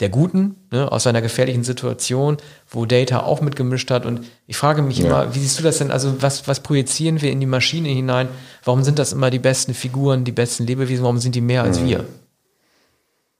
[0.00, 2.36] der Guten ne, aus einer gefährlichen Situation,
[2.68, 4.04] wo Data auch mitgemischt hat.
[4.04, 5.06] Und ich frage mich ja.
[5.06, 5.90] immer, wie siehst du das denn?
[5.90, 8.28] Also was, was projizieren wir in die Maschine hinein?
[8.64, 11.02] Warum sind das immer die besten Figuren, die besten Lebewesen?
[11.02, 11.86] Warum sind die mehr als mhm.
[11.86, 12.04] wir?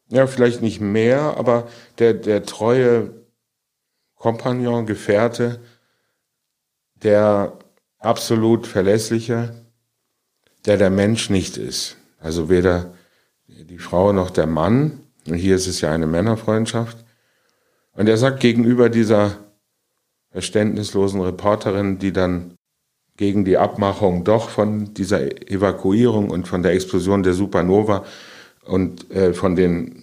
[0.09, 3.11] Ja, vielleicht nicht mehr, aber der, der treue
[4.14, 5.61] Kompagnon, Gefährte,
[6.95, 7.59] der
[7.99, 9.66] absolut verlässliche,
[10.64, 11.97] der der Mensch nicht ist.
[12.21, 12.95] Also weder
[13.49, 15.01] die Frau noch der Mann.
[15.27, 17.05] Und hier ist es ja eine Männerfreundschaft.
[17.92, 19.38] Und er sagt gegenüber dieser
[20.31, 22.57] verständnislosen Reporterin, die dann
[23.16, 28.05] gegen die Abmachung doch von dieser Evakuierung und von der Explosion der Supernova
[28.66, 30.02] und äh, von den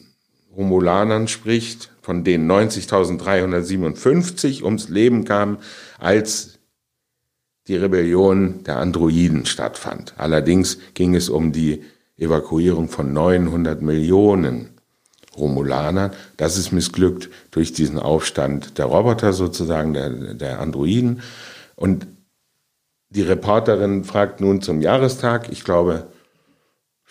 [0.56, 5.58] Romulanern spricht, von denen 90.357 ums Leben kamen,
[6.00, 6.58] als
[7.68, 10.14] die Rebellion der Androiden stattfand.
[10.18, 11.84] Allerdings ging es um die
[12.18, 14.70] Evakuierung von 900 Millionen
[15.38, 16.12] Romulanern.
[16.38, 21.22] Das ist missglückt durch diesen Aufstand der Roboter sozusagen, der, der Androiden.
[21.76, 22.08] Und
[23.10, 26.08] die Reporterin fragt nun zum Jahrestag, ich glaube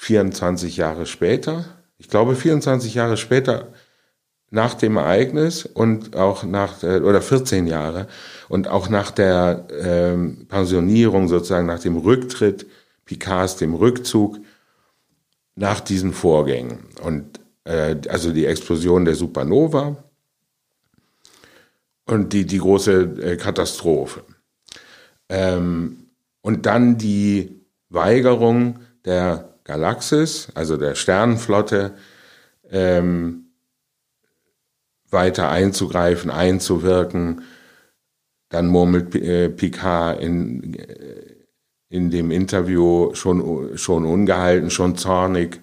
[0.02, 1.64] 24 Jahre später,
[1.96, 3.68] ich glaube 24 Jahre später
[4.50, 8.08] nach dem Ereignis und auch nach, oder 14 Jahre
[8.48, 12.66] und auch nach der ähm, Pensionierung sozusagen, nach dem Rücktritt
[13.04, 14.40] Picards, dem Rückzug,
[15.54, 16.80] nach diesen Vorgängen.
[17.04, 20.02] Und äh, also die Explosion der Supernova
[22.06, 24.24] und die, die große äh, Katastrophe.
[25.28, 26.08] Ähm,
[26.40, 31.94] und dann die Weigerung der Galaxis, also der Sternenflotte,
[32.70, 33.46] ähm,
[35.10, 37.42] weiter einzugreifen, einzuwirken.
[38.48, 41.36] Dann murmelt äh, Picard in, äh,
[41.88, 45.60] in dem Interview schon, schon ungehalten, schon zornig,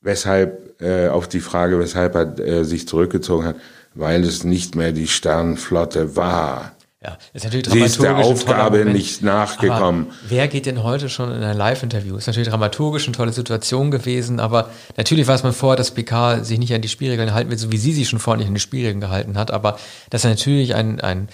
[0.00, 3.56] weshalb, äh, auf die Frage, weshalb er äh, sich zurückgezogen hat,
[3.94, 6.76] weil es nicht mehr die Sternenflotte war.
[7.02, 10.08] Ja, ist natürlich Sie ist der Aufgabe nicht nachgekommen.
[10.08, 12.16] Aber wer geht denn heute schon in ein Live-Interview?
[12.16, 16.58] Ist natürlich dramaturgisch eine tolle Situation gewesen, aber natürlich weiß man vorher, dass PK sich
[16.58, 18.60] nicht an die Spielregeln halten wird, so wie sie sich schon vorher nicht an die
[18.60, 19.78] Spielregeln gehalten hat, aber
[20.10, 21.30] dass er natürlich ein, ein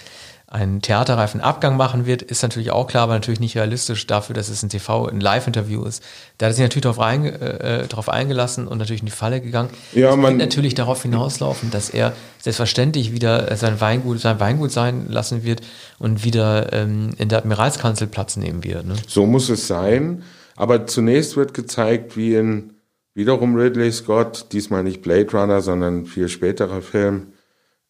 [0.49, 4.47] einen theaterreifen Abgang machen wird, ist natürlich auch klar, aber natürlich nicht realistisch dafür, dass
[4.47, 6.01] es ein TV, ein Live-Interview ist.
[6.37, 9.11] Da hat er sich natürlich darauf, einge, äh, äh, darauf eingelassen und natürlich in die
[9.11, 9.69] Falle gegangen.
[9.91, 14.71] Ja, es man wird natürlich darauf hinauslaufen, dass er selbstverständlich wieder sein Weingut, sein Weingut
[14.71, 15.61] sein lassen wird
[15.99, 18.85] und wieder ähm, in der Admiralskanzel Platz nehmen wird.
[18.85, 18.95] Ne?
[19.05, 20.23] So muss es sein.
[20.55, 22.73] Aber zunächst wird gezeigt, wie in
[23.13, 27.33] wiederum Ridley Scott, diesmal nicht Blade Runner, sondern viel späterer Film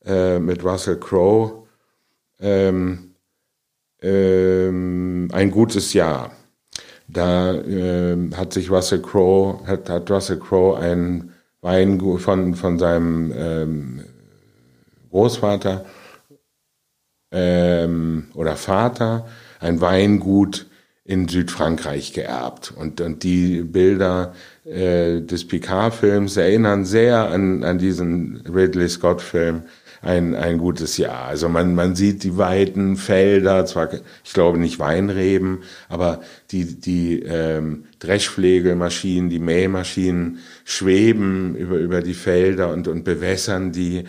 [0.03, 1.66] äh, mit Russell Crowe,
[2.39, 3.15] ähm,
[4.01, 6.31] ähm, ein gutes Jahr.
[7.07, 13.33] Da ähm, hat sich Russell Crowe, hat, hat Russell Crowe ein Weingut von, von seinem
[13.35, 14.03] ähm,
[15.09, 15.85] Großvater
[17.31, 19.27] ähm, oder Vater
[19.59, 20.67] ein Weingut
[21.03, 22.73] in Südfrankreich geerbt.
[22.75, 24.33] Und, und die Bilder
[24.65, 29.63] äh, des Picard-Films erinnern sehr an, an diesen Ridley Scott-Film
[30.01, 31.25] ein, ein gutes Jahr.
[31.25, 33.89] Also man, man sieht die weiten Felder, zwar,
[34.23, 42.13] ich glaube nicht Weinreben, aber die, die ähm, Dreschflegelmaschinen, die Mähmaschinen schweben über, über die
[42.13, 44.05] Felder und, und bewässern die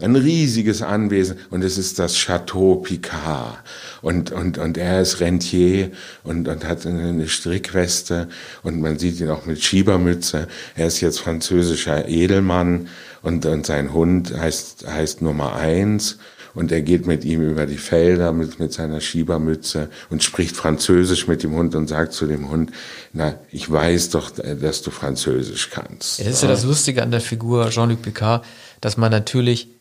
[0.00, 1.38] ein riesiges Anwesen.
[1.50, 3.58] Und es ist das Chateau Picard.
[4.02, 5.90] Und und und er ist Rentier
[6.22, 8.28] und und hat eine Strickweste.
[8.62, 10.48] Und man sieht ihn auch mit Schiebermütze.
[10.74, 12.88] Er ist jetzt französischer Edelmann.
[13.22, 16.18] Und und sein Hund heißt heißt Nummer eins.
[16.54, 21.28] Und er geht mit ihm über die Felder mit, mit seiner Schiebermütze und spricht Französisch
[21.28, 22.72] mit dem Hund und sagt zu dem Hund,
[23.12, 26.18] na, ich weiß doch, dass du Französisch kannst.
[26.18, 28.42] Es ist ja das Lustige an der Figur Jean-Luc Picard,
[28.80, 29.75] dass man natürlich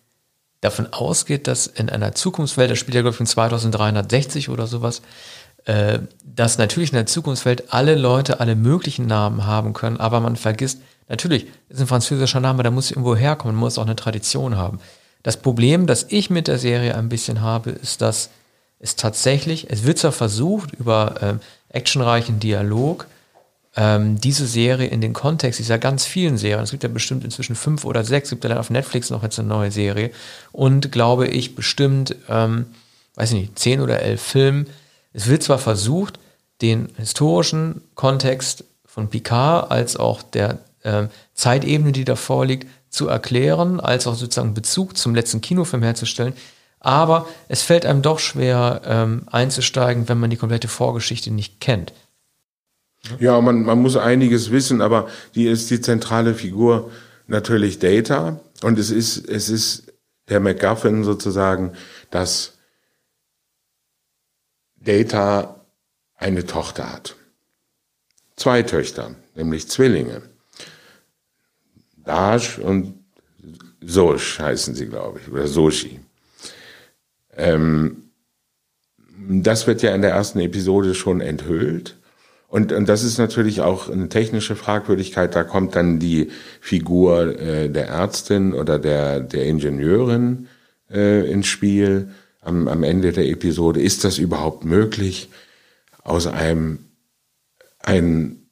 [0.65, 5.01] davon ausgeht, dass in einer Zukunftswelt, das spielt ja glaube ich in 2360 oder sowas,
[5.65, 10.36] äh, dass natürlich in der Zukunftswelt alle Leute alle möglichen Namen haben können, aber man
[10.36, 14.80] vergisst, natürlich ist ein französischer Name, da muss irgendwo herkommen, muss auch eine Tradition haben.
[15.23, 18.30] Das Problem, das ich mit der Serie ein bisschen habe, ist, dass
[18.80, 21.34] es tatsächlich, es wird zwar versucht, über äh,
[21.75, 23.08] actionreichen Dialog,
[23.75, 27.55] ähm, diese Serie in den Kontext dieser ganz vielen Serien, es gibt ja bestimmt inzwischen
[27.55, 30.11] fünf oder sechs, gibt ja dann auf Netflix noch jetzt eine neue Serie
[30.51, 32.67] und glaube ich bestimmt, ähm,
[33.15, 34.67] weiß ich nicht, zehn oder elf Filmen.
[35.13, 36.19] Es wird zwar versucht,
[36.61, 43.81] den historischen Kontext von Picard als auch der äh, Zeitebene, die davor liegt, zu erklären,
[43.81, 46.33] als auch sozusagen Bezug zum letzten Kinofilm herzustellen.
[46.79, 51.91] Aber es fällt einem doch schwer ähm, einzusteigen, wenn man die komplette Vorgeschichte nicht kennt.
[53.20, 56.91] Ja, man, man muss einiges wissen, aber die ist die zentrale Figur
[57.28, 59.94] natürlich Data und es ist, es ist
[60.30, 61.74] der MacGuffin sozusagen,
[62.10, 62.58] dass
[64.78, 65.65] Data
[66.15, 67.15] eine Tochter hat.
[68.36, 70.22] Zwei Töchter, nämlich Zwillinge.
[71.98, 73.06] Daj und
[73.82, 76.00] Sosh heißen sie, glaube ich, oder Soshi.
[77.36, 78.10] Ähm,
[79.18, 81.96] das wird ja in der ersten Episode schon enthüllt.
[82.47, 85.36] Und, und das ist natürlich auch eine technische Fragwürdigkeit.
[85.36, 86.29] Da kommt dann die
[86.62, 90.47] Figur äh, der Ärztin oder der, der Ingenieurin
[90.89, 92.10] äh, ins Spiel
[92.41, 93.81] am, am Ende der Episode.
[93.81, 95.29] Ist das überhaupt möglich,
[96.03, 96.79] aus einem
[97.79, 98.49] einen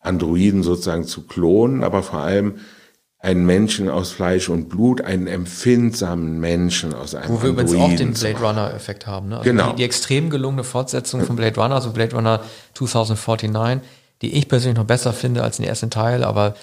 [0.00, 2.56] Androiden sozusagen zu klonen, aber vor allem
[3.22, 7.94] einen Menschen aus Fleisch und Blut, einen empfindsamen Menschen aus einem Wo wir übrigens auch
[7.94, 9.28] den Blade Runner-Effekt haben.
[9.28, 9.38] Ne?
[9.38, 9.70] Also genau.
[9.70, 12.40] Die, die, extrem gelungene Fortsetzung von Blade Runner, also Blade Runner
[12.74, 13.86] 2049,
[14.22, 16.54] die ich persönlich noch besser finde als den ersten Teil, aber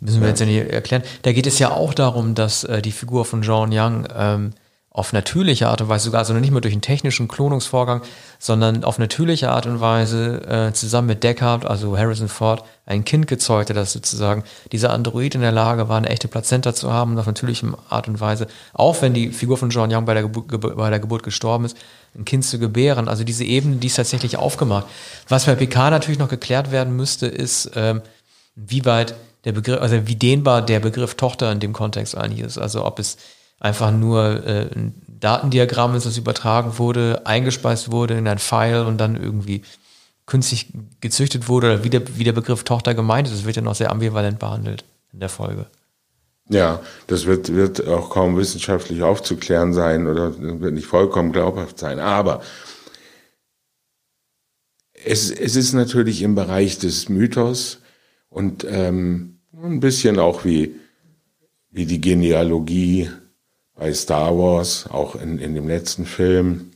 [0.00, 0.28] müssen wir ja.
[0.28, 1.02] jetzt ja nicht erklären.
[1.22, 4.52] Da geht es ja auch darum, dass äh, die Figur von John Young ähm,
[4.96, 8.00] auf natürliche Art und Weise sogar, also nicht mehr durch einen technischen Klonungsvorgang,
[8.38, 13.26] sondern auf natürliche Art und Weise äh, zusammen mit Deckard, also Harrison Ford, ein Kind
[13.26, 17.26] gezeugt dass sozusagen dieser Android in der Lage war, eine echte Plazenta zu haben auf
[17.26, 20.88] natürliche Art und Weise, auch wenn die Figur von John Young bei der, Geburt, bei
[20.88, 21.76] der Geburt gestorben ist,
[22.16, 23.06] ein Kind zu gebären.
[23.06, 24.86] Also diese Ebene, die ist tatsächlich aufgemacht.
[25.28, 28.00] Was bei PK natürlich noch geklärt werden müsste, ist, ähm,
[28.54, 32.56] wie weit der Begriff, also wie dehnbar der Begriff Tochter in dem Kontext eigentlich ist.
[32.56, 33.18] Also ob es
[33.58, 38.98] einfach nur äh, ein Datendiagramm ist, das übertragen wurde, eingespeist wurde in ein File und
[38.98, 39.62] dann irgendwie
[40.26, 43.34] künstlich gezüchtet wurde oder wie der, wie der Begriff Tochter gemeint ist.
[43.34, 45.66] Das wird ja noch sehr ambivalent behandelt in der Folge.
[46.48, 51.98] Ja, das wird, wird auch kaum wissenschaftlich aufzuklären sein oder wird nicht vollkommen glaubhaft sein.
[51.98, 52.40] Aber
[54.92, 57.80] es, es ist natürlich im Bereich des Mythos
[58.28, 60.76] und ähm, ein bisschen auch wie,
[61.70, 63.10] wie die Genealogie
[63.76, 66.72] bei Star Wars, auch in, in dem letzten Film.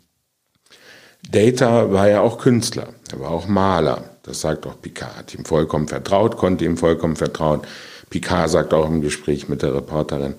[1.31, 4.05] Data war ja auch Künstler, er war auch Maler.
[4.23, 7.63] Das sagt auch Picard, hat ihm vollkommen vertraut, konnte ihm vollkommen vertrauen.
[8.11, 10.35] Picard sagt auch im Gespräch mit der Reporterin,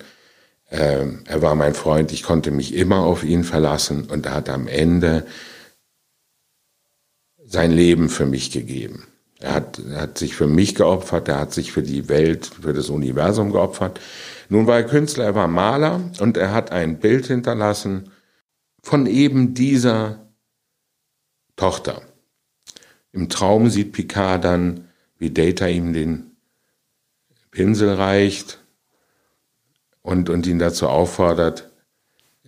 [0.70, 4.48] äh, er war mein Freund, ich konnte mich immer auf ihn verlassen und er hat
[4.48, 5.26] am Ende
[7.44, 9.06] sein Leben für mich gegeben.
[9.40, 12.72] Er hat, er hat sich für mich geopfert, er hat sich für die Welt, für
[12.72, 14.00] das Universum geopfert.
[14.48, 18.10] Nun war er Künstler, er war Maler und er hat ein Bild hinterlassen
[18.82, 20.26] von eben dieser
[21.56, 22.02] Tochter.
[23.12, 26.36] Im Traum sieht Picard dann, wie Data ihm den
[27.50, 28.58] Pinsel reicht
[30.00, 31.70] und, und ihn dazu auffordert,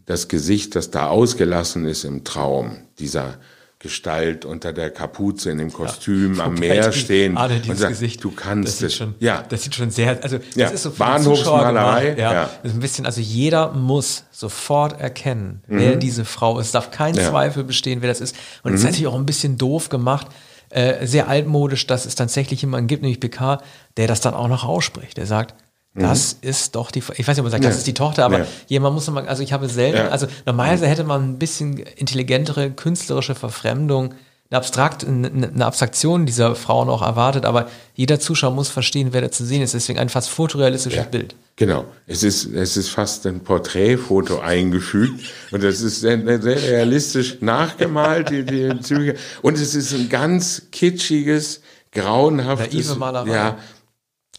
[0.06, 3.38] das Gesicht, das da ausgelassen ist im Traum, dieser
[3.84, 8.30] Gestalt unter der Kapuze in dem Kostüm ja, am Meer stehen und sagt, Gesicht, du
[8.30, 8.94] kannst das es.
[8.96, 12.16] Schon, ja, das sieht schon sehr, also das ja, ist so für Bahnhofsmalerei.
[12.16, 12.50] Ja, ja.
[12.62, 15.78] Das ist ein bisschen, also jeder muss sofort erkennen, mhm.
[15.78, 16.66] wer diese Frau ist.
[16.66, 17.14] Es darf kein.
[17.14, 18.34] Zweifel bestehen, wer das ist.
[18.62, 18.86] Und es mhm.
[18.86, 20.28] ist natürlich auch ein bisschen doof gemacht,
[20.70, 23.60] äh, sehr altmodisch, dass es tatsächlich jemanden gibt, nämlich PK,
[23.96, 25.18] der das dann auch noch ausspricht.
[25.18, 25.54] Der sagt,
[25.94, 26.48] das mhm.
[26.48, 27.70] ist doch die, ich weiß nicht, ob man sagt, ja.
[27.70, 28.46] das ist die Tochter, aber ja.
[28.66, 30.08] jemand muss mal, also ich habe selten, ja.
[30.08, 34.14] also normalerweise hätte man ein bisschen intelligentere künstlerische Verfremdung,
[34.50, 39.30] eine Abstrakt, eine Abstraktion dieser Frauen auch erwartet, aber jeder Zuschauer muss verstehen, wer da
[39.30, 39.74] zu sehen ist.
[39.74, 41.34] Deswegen ein fast fotorealistisches Bild.
[41.56, 41.86] Genau.
[42.06, 48.30] Es ist, es ist fast ein Porträtfoto eingefügt und das ist sehr, sehr realistisch nachgemalt,
[48.30, 49.14] die, die Züge.
[49.42, 53.30] Und es ist ein ganz kitschiges, grauenhaftes, Malerei.
[53.30, 53.58] ja,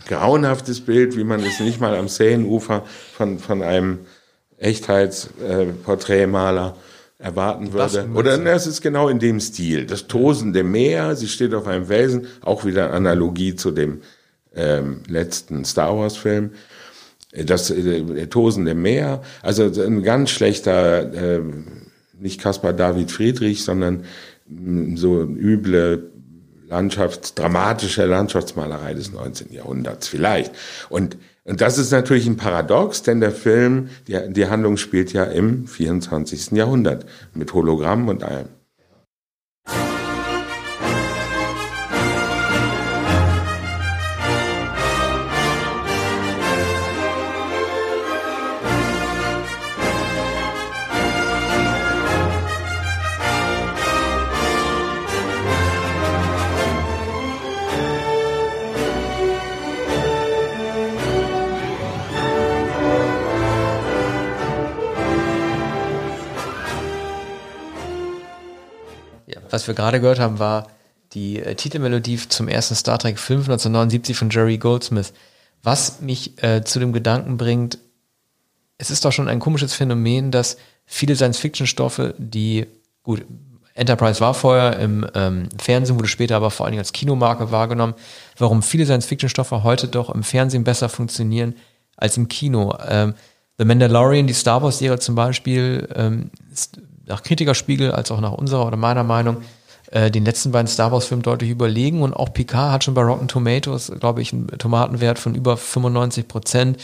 [0.07, 3.99] grauenhaftes Bild, wie man es nicht mal am Seenufer von, von einem
[4.57, 8.09] Echtheitsporträtmaler äh, erwarten würde.
[8.13, 9.85] Oder es ist genau in dem Stil.
[9.85, 14.01] Das tosende Meer, sie steht auf einem Felsen, auch wieder Analogie zu dem
[14.53, 16.51] ähm, letzten Star Wars Film.
[17.31, 21.41] Das äh, tosende Meer, also ein ganz schlechter, äh,
[22.19, 24.03] nicht Caspar David Friedrich, sondern
[24.95, 26.11] so üble
[26.75, 29.53] Landschafts-, dramatische Landschaftsmalerei des 19.
[29.53, 30.53] Jahrhunderts vielleicht.
[30.89, 35.23] Und, und das ist natürlich ein Paradox, denn der Film, die, die Handlung spielt ja
[35.23, 36.51] im 24.
[36.51, 38.49] Jahrhundert mit Hologramm und allem.
[69.67, 70.67] Wir gerade gehört haben, war
[71.13, 75.13] die äh, Titelmelodie zum ersten Star Trek Film 1979 von Jerry Goldsmith.
[75.63, 77.79] Was mich äh, zu dem Gedanken bringt,
[78.77, 82.67] es ist doch schon ein komisches Phänomen, dass viele Science-Fiction-Stoffe, die,
[83.03, 83.25] gut,
[83.73, 87.93] Enterprise war vorher im ähm, Fernsehen, wurde später aber vor allen Dingen als Kinomarke wahrgenommen,
[88.37, 91.55] warum viele Science-Fiction-Stoffe heute doch im Fernsehen besser funktionieren
[91.97, 92.77] als im Kino.
[92.87, 93.15] Ähm,
[93.57, 98.65] The Mandalorian, die Star Wars-Serie zum Beispiel, ähm, ist nach Kritikerspiegel als auch nach unserer
[98.65, 99.37] oder meiner Meinung
[99.91, 103.27] äh, den letzten beiden Star Wars-Filmen deutlich überlegen und auch Picard hat schon bei Rotten
[103.27, 106.77] Tomatoes, glaube ich, einen Tomatenwert von über 95 Prozent.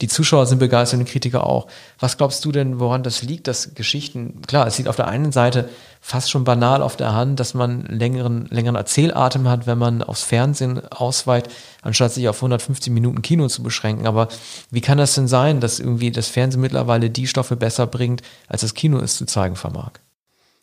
[0.00, 1.66] Die Zuschauer sind begeistert und die Kritiker auch.
[1.98, 5.32] Was glaubst du denn, woran das liegt, dass Geschichten, klar, es liegt auf der einen
[5.32, 5.68] Seite
[6.00, 10.22] fast schon banal auf der Hand, dass man längeren, längeren Erzählatem hat, wenn man aufs
[10.22, 11.48] Fernsehen ausweicht,
[11.82, 14.06] anstatt sich auf 150 Minuten Kino zu beschränken.
[14.06, 14.28] Aber
[14.70, 18.60] wie kann das denn sein, dass irgendwie das Fernsehen mittlerweile die Stoffe besser bringt, als
[18.60, 19.92] das Kino es zu zeigen vermag?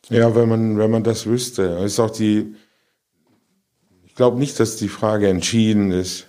[0.10, 1.63] Ja, wenn man, wenn man das wüsste.
[1.84, 2.56] Ist auch die,
[4.06, 6.28] ich glaube nicht, dass die Frage entschieden ist,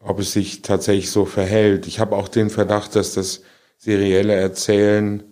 [0.00, 1.86] ob es sich tatsächlich so verhält.
[1.86, 3.42] Ich habe auch den Verdacht, dass das
[3.76, 5.22] serielle Erzählen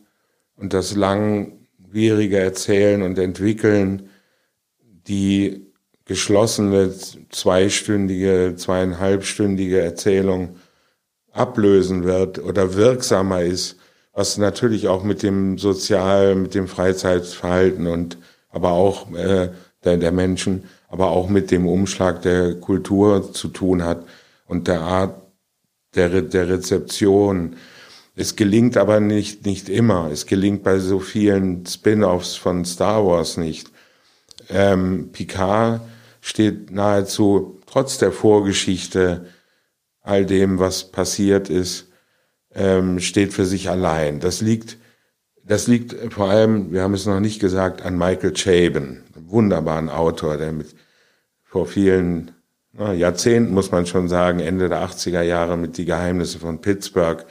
[0.57, 4.11] und das langwierige Erzählen und Entwickeln
[5.09, 5.67] die
[6.05, 6.95] geschlossene
[7.31, 10.57] zweistündige, zweieinhalbstündige Erzählung
[11.33, 13.77] ablösen wird oder wirksamer ist
[14.17, 18.17] was natürlich auch mit dem Sozial, mit dem Freizeitverhalten und
[18.49, 19.51] aber auch äh,
[19.85, 24.07] der, der Menschen, aber auch mit dem Umschlag der Kultur zu tun hat
[24.47, 25.21] und der Art
[25.95, 27.57] der, der Rezeption.
[28.15, 30.11] Es gelingt aber nicht, nicht immer.
[30.11, 33.71] Es gelingt bei so vielen Spin-offs von Star Wars nicht.
[34.49, 35.83] Ähm, Picard
[36.23, 39.27] steht nahezu trotz der Vorgeschichte
[40.01, 41.89] all dem, was passiert ist,
[42.57, 44.19] ähm, steht für sich allein.
[44.19, 44.79] Das liegt,
[45.45, 50.39] das liegt vor allem, wir haben es noch nicht gesagt, an Michael Chabon, wunderbaren Autor,
[50.39, 50.75] der mit
[51.45, 52.33] vor vielen
[52.73, 57.25] na, Jahrzehnten, muss man schon sagen, Ende der 80er Jahre mit Die Geheimnisse von Pittsburgh,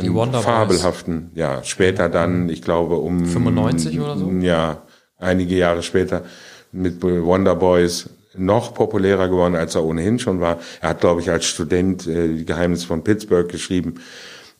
[0.00, 4.30] die einen fabelhaften, ja, später dann, ich glaube, um 95 oder so?
[4.40, 4.82] Ja,
[5.18, 6.24] einige Jahre später
[6.72, 10.58] mit Wonder Boys noch populärer geworden, als er ohnehin schon war.
[10.80, 14.00] Er hat, glaube ich, als Student äh, die Geheimnisse von Pittsburgh geschrieben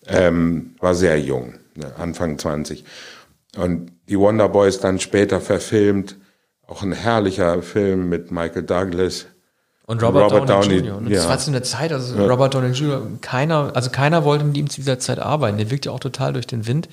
[0.09, 2.85] ähm, war sehr jung, ne, Anfang 20.
[3.57, 6.17] Und die Wonder Boys dann später verfilmt,
[6.67, 9.27] auch ein herrlicher Film mit Michael Douglas.
[9.87, 10.97] Und Robert, Robert Downey, Downey Jr.
[10.97, 11.17] Und ja.
[11.17, 12.27] das war zu einer Zeit, also ja.
[12.27, 15.59] Robert Downey Jr., keiner, also keiner wollte mit ihm zu dieser Zeit arbeiten.
[15.59, 16.89] Der wirkt ja auch total durch den Wind.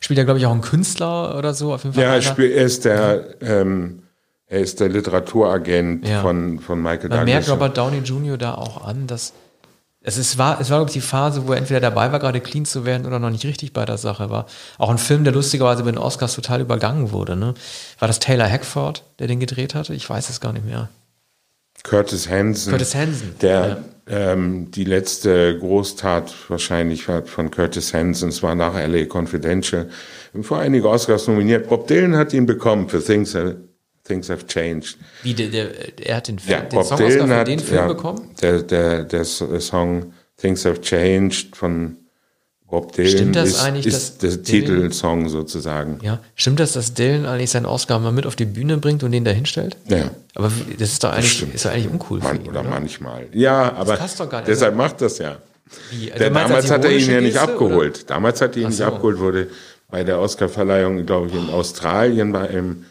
[0.00, 1.72] Spielt ja, glaube ich, auch ein Künstler oder so.
[1.72, 3.60] Auf jeden Fall ja, er, ist der, ja.
[3.60, 4.02] ähm,
[4.46, 7.16] er ist der Literaturagent von, von Michael Man Douglas.
[7.18, 8.36] Man merkt Robert Downey Jr.
[8.36, 9.32] da auch an, dass
[10.08, 12.40] es, ist, war, es war, glaube ich, die Phase, wo er entweder dabei war, gerade
[12.40, 14.46] clean zu werden oder noch nicht richtig bei der Sache war.
[14.78, 17.36] Auch ein Film, der lustigerweise bei den Oscars total übergangen wurde.
[17.36, 17.52] Ne?
[17.98, 19.94] War das Taylor Hackford, der den gedreht hatte?
[19.94, 20.88] Ich weiß es gar nicht mehr.
[21.82, 22.70] Curtis Hansen.
[22.70, 23.34] Curtis Hansen.
[23.42, 24.32] Der, ja.
[24.32, 28.30] ähm, die letzte Großtat wahrscheinlich von Curtis Hansen.
[28.30, 29.90] Es war nach LA Confidential.
[30.40, 31.68] Vor einige Oscars nominiert.
[31.68, 33.36] Bob Dylan hat ihn bekommen für Things
[34.08, 34.96] Things Have Changed.
[35.22, 35.70] Wie, der, der,
[36.04, 38.30] er hat den, Film, ja, den Bob Song Dylan hat, den Film ja, bekommen?
[38.42, 41.96] Der, der, der Song Things Have Changed von
[42.68, 46.00] Bob Dylan stimmt das ist, eigentlich, ist der Titelsong sozusagen.
[46.02, 49.12] Ja, stimmt das, dass Dylan eigentlich seinen Oscar mal mit auf die Bühne bringt und
[49.12, 49.76] den da hinstellt?
[49.86, 50.10] Ja.
[50.34, 53.26] Aber das ist doch eigentlich, ist doch eigentlich uncool Man, ihn, oder, oder, manchmal.
[53.32, 53.98] Ja, aber
[54.46, 55.38] deshalb macht das ja.
[56.12, 57.98] Also damals hat er ihn ja nicht Geste, abgeholt.
[57.98, 58.06] Oder?
[58.06, 58.84] Damals hat er ihn so.
[58.84, 59.48] nicht abgeholt, wurde
[59.90, 62.84] bei der Oscarverleihung, glaube ich, in Australien bei einem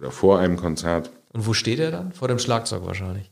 [0.00, 1.10] oder vor einem Konzert.
[1.32, 2.12] Und wo steht er dann?
[2.12, 3.30] Vor dem Schlagzeug wahrscheinlich.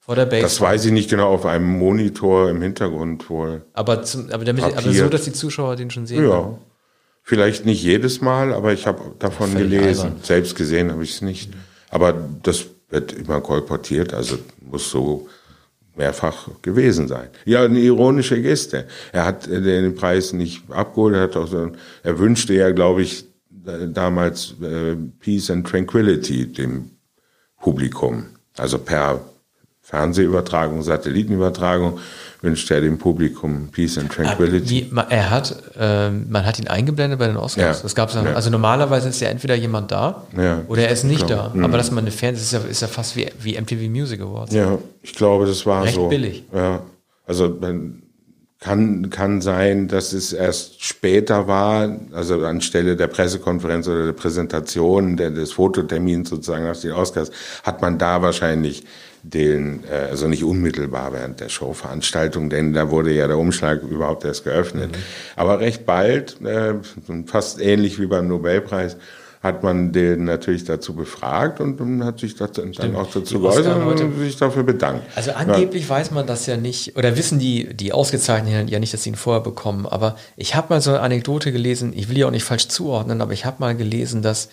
[0.00, 0.40] Vor der Bass.
[0.40, 3.62] Das weiß ich nicht genau, auf einem Monitor im Hintergrund wohl.
[3.74, 6.24] Aber, zum, aber, damit, aber so, dass die Zuschauer den schon sehen.
[6.24, 6.42] Ja.
[6.42, 6.58] Können.
[7.22, 10.06] Vielleicht nicht jedes Mal, aber ich habe davon gelesen.
[10.06, 10.22] Albern.
[10.22, 11.52] Selbst gesehen habe ich es nicht.
[11.90, 15.28] Aber das wird immer kolportiert, also muss so
[15.94, 17.28] mehrfach gewesen sein.
[17.44, 18.86] Ja, eine ironische Geste.
[19.12, 21.70] Er hat den Preis nicht abgeholt, er, hat auch so,
[22.02, 23.29] er wünschte ja, glaube ich, äh,
[23.88, 26.90] damals äh, Peace and Tranquility dem
[27.60, 28.26] Publikum.
[28.56, 29.20] Also per
[29.82, 31.98] Fernsehübertragung, Satellitenübertragung
[32.42, 34.88] wünscht er dem Publikum Peace and Tranquility.
[34.90, 37.78] Wie, er hat, äh, man hat ihn eingeblendet bei den Oscars.
[37.78, 37.82] Ja.
[37.82, 38.34] Das gab's dann, Ja.
[38.34, 40.62] Also normalerweise ist ja entweder jemand da Ja.
[40.68, 41.52] oder er ist nicht Klar.
[41.54, 41.64] da.
[41.64, 44.54] Aber dass man eine Fernseh ist ja, ist ja fast wie, wie MTV Music Awards.
[44.54, 46.08] Ja, ich glaube, das war Recht so.
[46.08, 46.44] billig.
[46.54, 46.82] Ja,
[47.26, 48.02] also man
[48.60, 55.16] kann kann sein, dass es erst später war, also anstelle der Pressekonferenz oder der Präsentation
[55.16, 57.30] der, des Fototermins sozusagen nach den Oscars
[57.62, 58.84] hat man da wahrscheinlich
[59.22, 64.24] den, äh, also nicht unmittelbar während der Showveranstaltung, denn da wurde ja der Umschlag überhaupt
[64.24, 64.90] erst geöffnet.
[65.36, 66.74] Aber recht bald, äh,
[67.26, 68.96] fast ähnlich wie beim Nobelpreis,
[69.42, 73.82] hat man den natürlich dazu befragt und dann hat sich das dann auch dazu geäußert
[73.82, 75.06] und sich dafür bedankt.
[75.14, 79.02] Also angeblich weiß man das ja nicht, oder wissen die, die Ausgezeichneten ja nicht, dass
[79.02, 79.86] sie ihn vorher bekommen.
[79.86, 83.22] Aber ich habe mal so eine Anekdote gelesen, ich will die auch nicht falsch zuordnen,
[83.22, 84.50] aber ich habe mal gelesen, dass,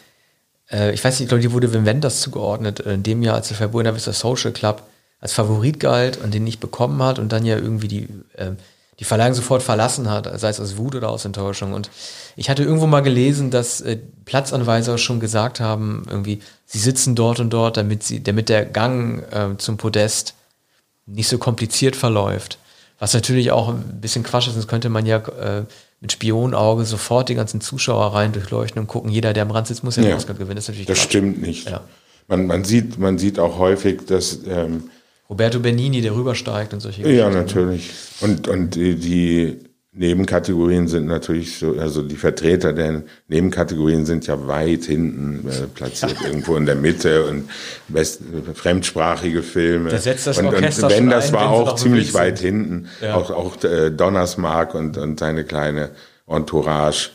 [0.71, 3.35] äh, ich weiß nicht, ich glaube, die wurde Wim Wenders zugeordnet, äh, in dem Jahr,
[3.35, 4.83] als der Verbuena Vista Social Club
[5.19, 8.51] als Favorit galt und den nicht bekommen hat und dann ja irgendwie die, äh,
[8.99, 11.73] die Verleihung sofort verlassen hat, sei es aus Wut oder aus Enttäuschung.
[11.73, 11.89] Und
[12.35, 17.39] ich hatte irgendwo mal gelesen, dass äh, Platzanweiser schon gesagt haben, irgendwie, sie sitzen dort
[17.39, 20.33] und dort, damit sie, damit der Gang äh, zum Podest
[21.05, 22.57] nicht so kompliziert verläuft.
[22.99, 25.63] Was natürlich auch ein bisschen Quatsch ist, sonst könnte man ja äh,
[26.01, 29.83] mit Spionauge sofort die ganzen Zuschauer rein durchleuchten und gucken, jeder, der am Rand sitzt,
[29.83, 30.15] muss ja den.
[30.15, 30.55] Oscar gewinnen.
[30.55, 31.09] Das ist natürlich Das Quatsch.
[31.09, 31.69] stimmt nicht.
[31.69, 31.81] Ja.
[32.27, 34.89] Man, man, sieht, man sieht auch häufig, dass ähm,
[35.29, 37.33] Roberto Benini, der rübersteigt und solche ja Geschichten.
[37.33, 39.59] natürlich und und die, die
[39.91, 46.17] Nebenkategorien sind natürlich so, also die Vertreter der Nebenkategorien sind ja weit hinten äh, platziert,
[46.25, 47.49] irgendwo in der Mitte und
[47.87, 48.21] best,
[48.53, 49.89] fremdsprachige Filme.
[49.89, 52.37] Da setzt das und, und Orchester wenn schon das ein, war wenn auch ziemlich weit
[52.39, 53.15] hinten, Ja.
[53.15, 55.89] auch auch äh, Donnersmark und und seine kleine
[56.27, 57.09] Entourage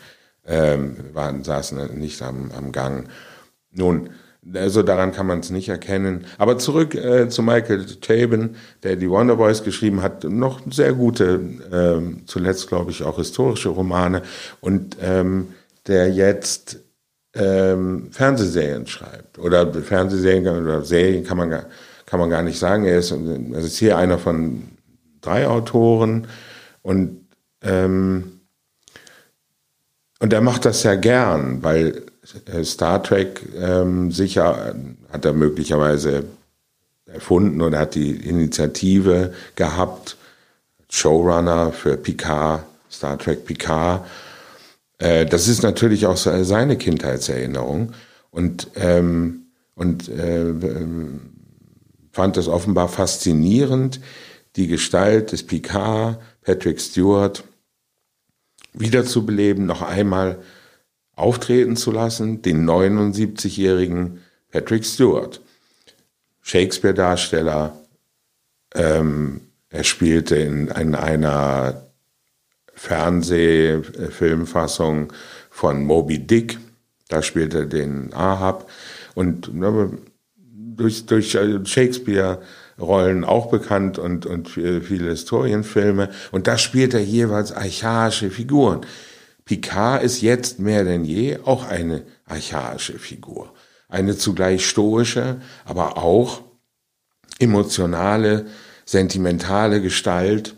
[0.47, 3.09] ähm, waren saßen nicht am, am Gang.
[3.71, 4.11] Nun,
[4.55, 6.25] also daran kann man es nicht erkennen.
[6.39, 11.41] Aber zurück äh, zu Michael Chabon, der die Wonder Boys geschrieben hat, noch sehr gute,
[11.73, 14.23] ähm, zuletzt glaube ich auch historische Romane
[14.61, 15.49] und ähm,
[15.87, 16.81] der jetzt
[17.35, 21.67] ähm, Fernsehserien schreibt oder Fernsehserien oder Serien kann man gar,
[22.07, 22.85] kann man gar nicht sagen.
[22.85, 24.65] Er ist, er ist hier einer von
[25.21, 26.27] drei Autoren
[26.83, 27.27] und
[27.63, 28.41] ähm,
[30.19, 32.07] und er macht das sehr gern, weil
[32.65, 34.75] Star Trek ähm, sicher
[35.11, 36.25] hat er möglicherweise
[37.07, 40.17] erfunden oder hat die Initiative gehabt,
[40.89, 44.07] Showrunner für Picard, Star Trek Picard.
[44.99, 47.93] Äh, das ist natürlich auch se- seine Kindheitserinnerung
[48.31, 49.39] und ähm,
[49.75, 50.53] und äh,
[52.13, 54.01] fand es offenbar faszinierend,
[54.57, 57.43] die Gestalt des Picard, Patrick Stewart,
[58.75, 60.39] wiederzubeleben, noch einmal
[61.23, 64.19] auftreten zu lassen, den 79-jährigen
[64.51, 65.41] Patrick Stewart.
[66.43, 67.75] Shakespeare-Darsteller,
[68.75, 71.87] ähm, er spielte in, in einer
[72.75, 75.13] Fernsehfilmfassung
[75.51, 76.59] von Moby Dick,
[77.09, 78.69] da spielte er den Ahab
[79.15, 79.91] und na,
[80.37, 86.09] durch, durch Shakespeare-Rollen auch bekannt und, und viele Historienfilme.
[86.33, 88.85] Und da spielt er jeweils archaische Figuren.
[89.45, 93.53] Picard ist jetzt mehr denn je auch eine archaische Figur.
[93.89, 96.43] Eine zugleich stoische, aber auch
[97.39, 98.47] emotionale,
[98.85, 100.55] sentimentale Gestalt.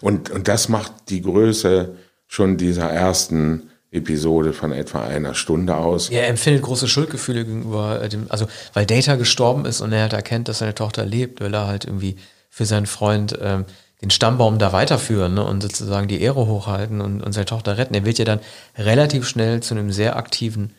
[0.00, 1.96] Und, und das macht die Größe
[2.26, 6.10] schon dieser ersten Episode von etwa einer Stunde aus.
[6.10, 10.12] Er empfindet große Schuldgefühle gegenüber äh, dem, also weil Data gestorben ist und er halt
[10.12, 12.16] erkennt, dass seine Tochter lebt, will er halt irgendwie
[12.50, 13.64] für seinen Freund ähm,
[14.02, 17.94] den Stammbaum da weiterführen ne, und sozusagen die Ehre hochhalten und, und seine Tochter retten.
[17.94, 18.40] Er wird ja dann
[18.76, 20.74] relativ schnell zu einem sehr aktiven,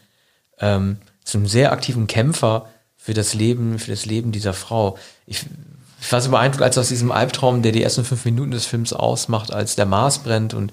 [0.60, 4.98] ähm, zu einem sehr aktiven Kämpfer für das Leben, für das Leben dieser Frau.
[5.26, 5.46] Ich,
[6.02, 8.94] ich war so beeindruckt, als aus diesem Albtraum, der die ersten fünf Minuten des Films
[8.94, 10.72] ausmacht, als der Mars brennt und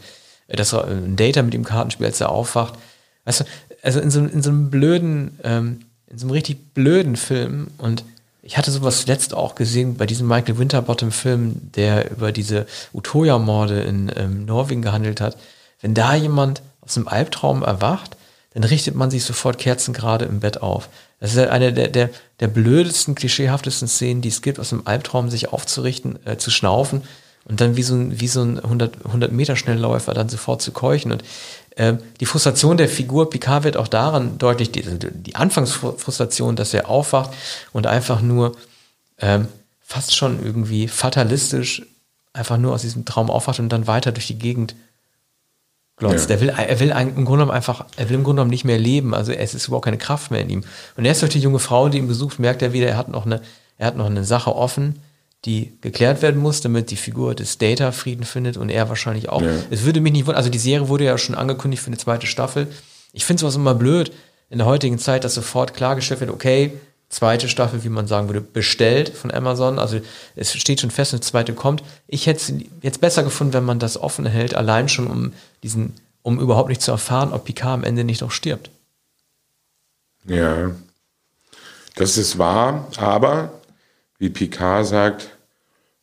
[0.48, 2.74] äh, dass er ein Data mit ihm Kartenspiel, als er aufwacht.
[3.24, 3.44] Weißt du,
[3.82, 8.04] also in so, in so einem blöden, ähm, in so einem richtig blöden Film und
[8.42, 14.10] ich hatte sowas letzt auch gesehen bei diesem Michael Winterbottom-Film, der über diese Utoya-Morde in
[14.16, 15.36] ähm, Norwegen gehandelt hat.
[15.80, 18.16] Wenn da jemand aus einem Albtraum erwacht,
[18.54, 20.88] dann richtet man sich sofort kerzengerade im Bett auf.
[21.20, 25.30] Das ist eine der, der, der blödesten, klischeehaftesten Szenen, die es gibt, aus einem Albtraum
[25.30, 27.02] sich aufzurichten, äh, zu schnaufen
[27.44, 30.72] und dann wie so ein, wie so ein 100, 100 Meter Schnellläufer dann sofort zu
[30.72, 31.12] keuchen.
[31.12, 31.22] Und
[31.78, 37.30] die Frustration der Figur Picard wird auch daran deutlich, die, die Anfangsfrustration, dass er aufwacht
[37.72, 38.52] und einfach nur
[39.18, 39.48] ähm,
[39.80, 41.82] fast schon irgendwie fatalistisch
[42.34, 44.74] einfach nur aus diesem Traum aufwacht und dann weiter durch die Gegend
[45.96, 46.30] glotzt.
[46.30, 46.36] Ja.
[46.36, 48.78] Der will, er will im Grunde genommen einfach, er will im Grunde genommen nicht mehr
[48.78, 49.14] leben.
[49.14, 50.64] Also es ist überhaupt keine Kraft mehr in ihm.
[50.96, 53.26] Und erst durch die junge Frau, die ihn besucht, merkt er wieder, er hat noch
[53.26, 53.40] eine,
[53.78, 54.98] er hat noch eine Sache offen,
[55.44, 59.42] die geklärt werden muss, damit die Figur des Data Frieden findet und er wahrscheinlich auch.
[59.42, 59.50] Ja.
[59.70, 62.26] Es würde mich nicht wundern, also die Serie wurde ja schon angekündigt für eine zweite
[62.26, 62.68] Staffel.
[63.12, 64.12] Ich finde es immer blöd
[64.50, 66.72] in der heutigen Zeit, dass sofort klargestellt wird, okay,
[67.08, 69.78] zweite Staffel, wie man sagen würde, bestellt von Amazon.
[69.78, 70.00] Also
[70.36, 71.82] es steht schon fest, eine zweite kommt.
[72.06, 75.32] Ich hätte es jetzt besser gefunden, wenn man das offen hält, allein schon um
[75.62, 78.70] diesen, um überhaupt nicht zu erfahren, ob Picard am Ende nicht auch stirbt.
[80.24, 80.70] Ja,
[81.96, 83.52] das ist wahr, aber
[84.22, 85.36] wie Picard sagt,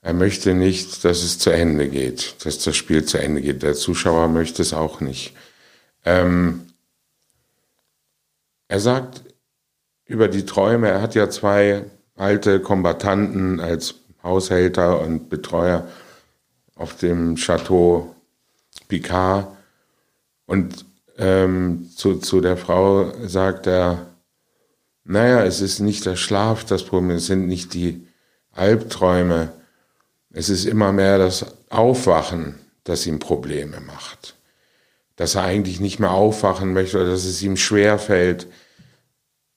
[0.02, 3.64] er möchte nicht, dass es zu Ende geht, dass das Spiel zu Ende geht.
[3.64, 5.34] Der Zuschauer möchte es auch nicht.
[6.04, 6.66] Ähm,
[8.68, 9.24] er sagt,
[10.06, 10.90] über die Träume.
[10.90, 11.86] Er hat ja zwei
[12.18, 15.88] alte Kombattanten als Haushälter und Betreuer
[16.76, 18.14] auf dem Chateau
[18.90, 19.48] Picard.
[20.46, 20.84] Und
[21.18, 24.08] ähm, zu, zu der Frau sagt er,
[25.06, 28.09] naja, es ist nicht der Schlaf das Problem, es sind nicht die
[28.52, 29.52] Albträume,
[30.32, 34.36] es ist immer mehr das Aufwachen, das ihm Probleme macht.
[35.16, 38.48] Dass er eigentlich nicht mehr aufwachen möchte oder dass es ihm schwerfällt,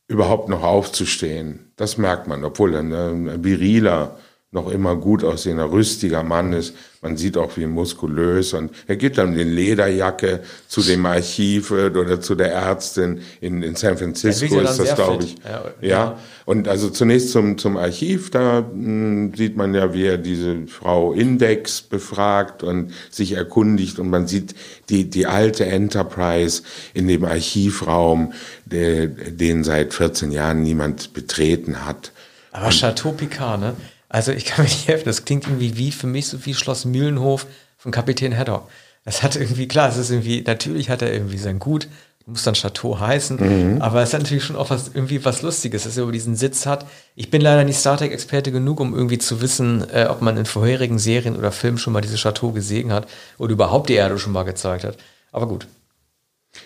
[0.09, 1.73] überhaupt noch aufzustehen.
[1.77, 4.19] Das merkt man, obwohl er ein viriler,
[4.53, 6.75] noch immer gut aussehender, rüstiger Mann ist.
[7.01, 12.21] Man sieht auch, wie muskulös und er geht dann in Lederjacke zu dem Archiv oder
[12.21, 15.37] zu der Ärztin in, in San Francisco ist das, glaube ich.
[15.43, 16.19] Ja, ja, ja.
[16.45, 20.67] Und also zunächst zum, zum Archiv, da mh, hm, sieht man ja, wie er diese
[20.67, 24.55] Frau Index befragt und sich erkundigt und man sieht
[24.91, 28.35] die, die alte Enterprise in dem Archivraum,
[28.67, 32.13] der, den seit 14 Jahren niemand betreten hat.
[32.53, 33.77] Aber Chateau Picard, ne?
[34.13, 36.85] Also ich kann mir nicht helfen, das klingt irgendwie wie für mich so wie Schloss
[36.85, 37.47] Mühlenhof
[37.79, 38.69] von Kapitän Haddock.
[39.07, 41.89] Das hat irgendwie, klar, es ist irgendwie, natürlich hat er irgendwie sein Gut,
[42.27, 43.83] muss dann Chateau heißen, mhm.
[43.83, 46.67] aber es hat natürlich schon auch was, irgendwie was Lustiges, dass er über diesen Sitz
[46.67, 46.87] hat.
[47.17, 50.45] Ich bin leider nicht Star Trek-Experte genug, um irgendwie zu wissen, äh, ob man in
[50.45, 53.09] vorherigen Serien oder Filmen schon mal dieses Chateau gesehen hat
[53.39, 54.99] oder überhaupt die Erde schon mal gezeigt hat.
[55.33, 55.67] Aber gut.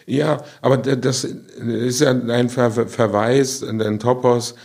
[0.04, 4.56] Ja, aber das ist ja ein Ver Verweis, ein Topos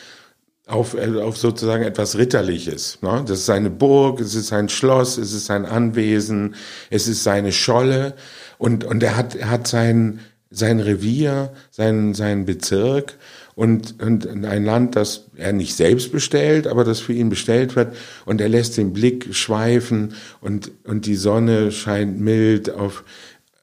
[0.67, 2.99] auf, äh, auf sozusagen etwas Ritterliches.
[3.01, 3.23] Ne?
[3.27, 6.55] Das ist seine Burg, es ist sein Schloss, es ist sein Anwesen,
[6.89, 8.15] es ist seine Scholle
[8.57, 13.17] und, und er hat, er hat sein, sein Revier, sein, sein Bezirk
[13.55, 17.95] und, und ein Land, das er nicht selbst bestellt, aber das für ihn bestellt wird
[18.25, 23.03] und er lässt den Blick schweifen und, und die Sonne scheint mild auf,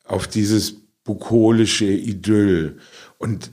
[0.05, 0.75] auf dieses
[1.05, 2.79] bukolische Idyll
[3.19, 3.51] und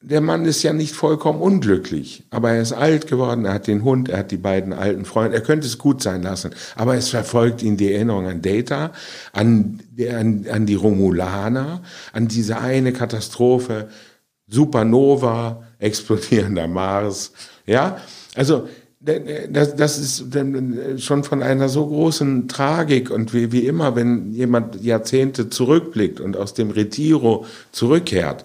[0.00, 3.82] der Mann ist ja nicht vollkommen unglücklich, aber er ist alt geworden, er hat den
[3.82, 7.08] Hund, er hat die beiden alten Freunde, er könnte es gut sein lassen, aber es
[7.08, 8.92] verfolgt ihn die Erinnerung an Data,
[9.32, 11.82] an, an, an die Romulaner,
[12.12, 13.88] an diese eine Katastrophe,
[14.46, 17.32] Supernova, explodierender Mars,
[17.66, 17.98] ja,
[18.36, 18.68] also
[19.00, 24.82] das, das ist schon von einer so großen Tragik und wie, wie immer, wenn jemand
[24.82, 28.44] Jahrzehnte zurückblickt und aus dem Retiro zurückkehrt,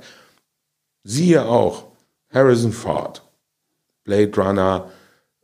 [1.04, 1.84] Siehe auch
[2.34, 3.22] Harrison Ford,
[4.04, 4.90] Blade Runner,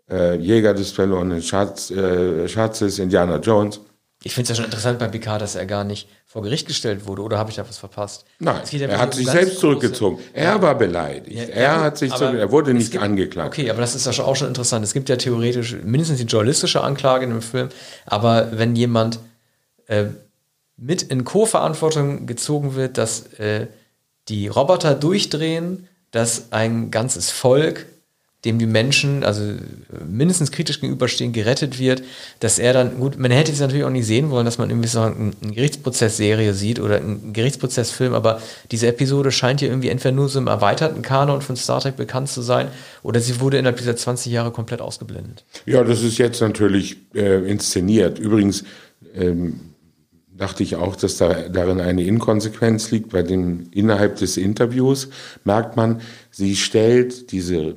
[0.10, 3.82] äh, Jäger des verlorenen Schatz, äh, Schatzes, Indiana Jones.
[4.24, 7.08] Ich finde es ja schon interessant bei Picard, dass er gar nicht vor Gericht gestellt
[7.08, 7.22] wurde.
[7.22, 8.26] Oder habe ich da was verpasst?
[8.40, 10.20] Nein, er hat sich selbst zurückgezogen.
[10.34, 11.38] Er war beleidigt.
[11.38, 12.40] Ja, er ja, hat sich zurückgezogen.
[12.40, 13.54] Er wurde nicht gibt, angeklagt.
[13.54, 14.84] Okay, aber das ist ja auch schon interessant.
[14.84, 17.70] Es gibt ja theoretisch mindestens die journalistische Anklage in dem Film.
[18.06, 19.20] Aber wenn jemand
[19.88, 20.06] äh,
[20.76, 23.68] mit in Co-Verantwortung gezogen wird, dass äh,
[24.30, 27.86] die Roboter durchdrehen, dass ein ganzes Volk,
[28.46, 29.42] dem die Menschen, also
[30.08, 32.04] mindestens kritisch gegenüberstehen, gerettet wird,
[32.40, 34.88] dass er dann, gut, man hätte es natürlich auch nicht sehen wollen, dass man irgendwie
[34.88, 40.30] so eine Gerichtsprozessserie sieht oder einen Gerichtsprozessfilm, aber diese Episode scheint ja irgendwie entweder nur
[40.30, 42.70] so im erweiterten Kanon von Star Trek bekannt zu sein
[43.04, 45.44] oder sie wurde innerhalb dieser 20 Jahre komplett ausgeblendet.
[45.66, 48.20] Ja, das ist jetzt natürlich äh, inszeniert.
[48.20, 48.64] Übrigens,
[49.16, 49.60] ähm,
[50.40, 53.10] dachte ich auch, dass da darin eine Inkonsequenz liegt.
[53.10, 55.10] Bei dem innerhalb des Interviews
[55.44, 57.76] merkt man, sie stellt diese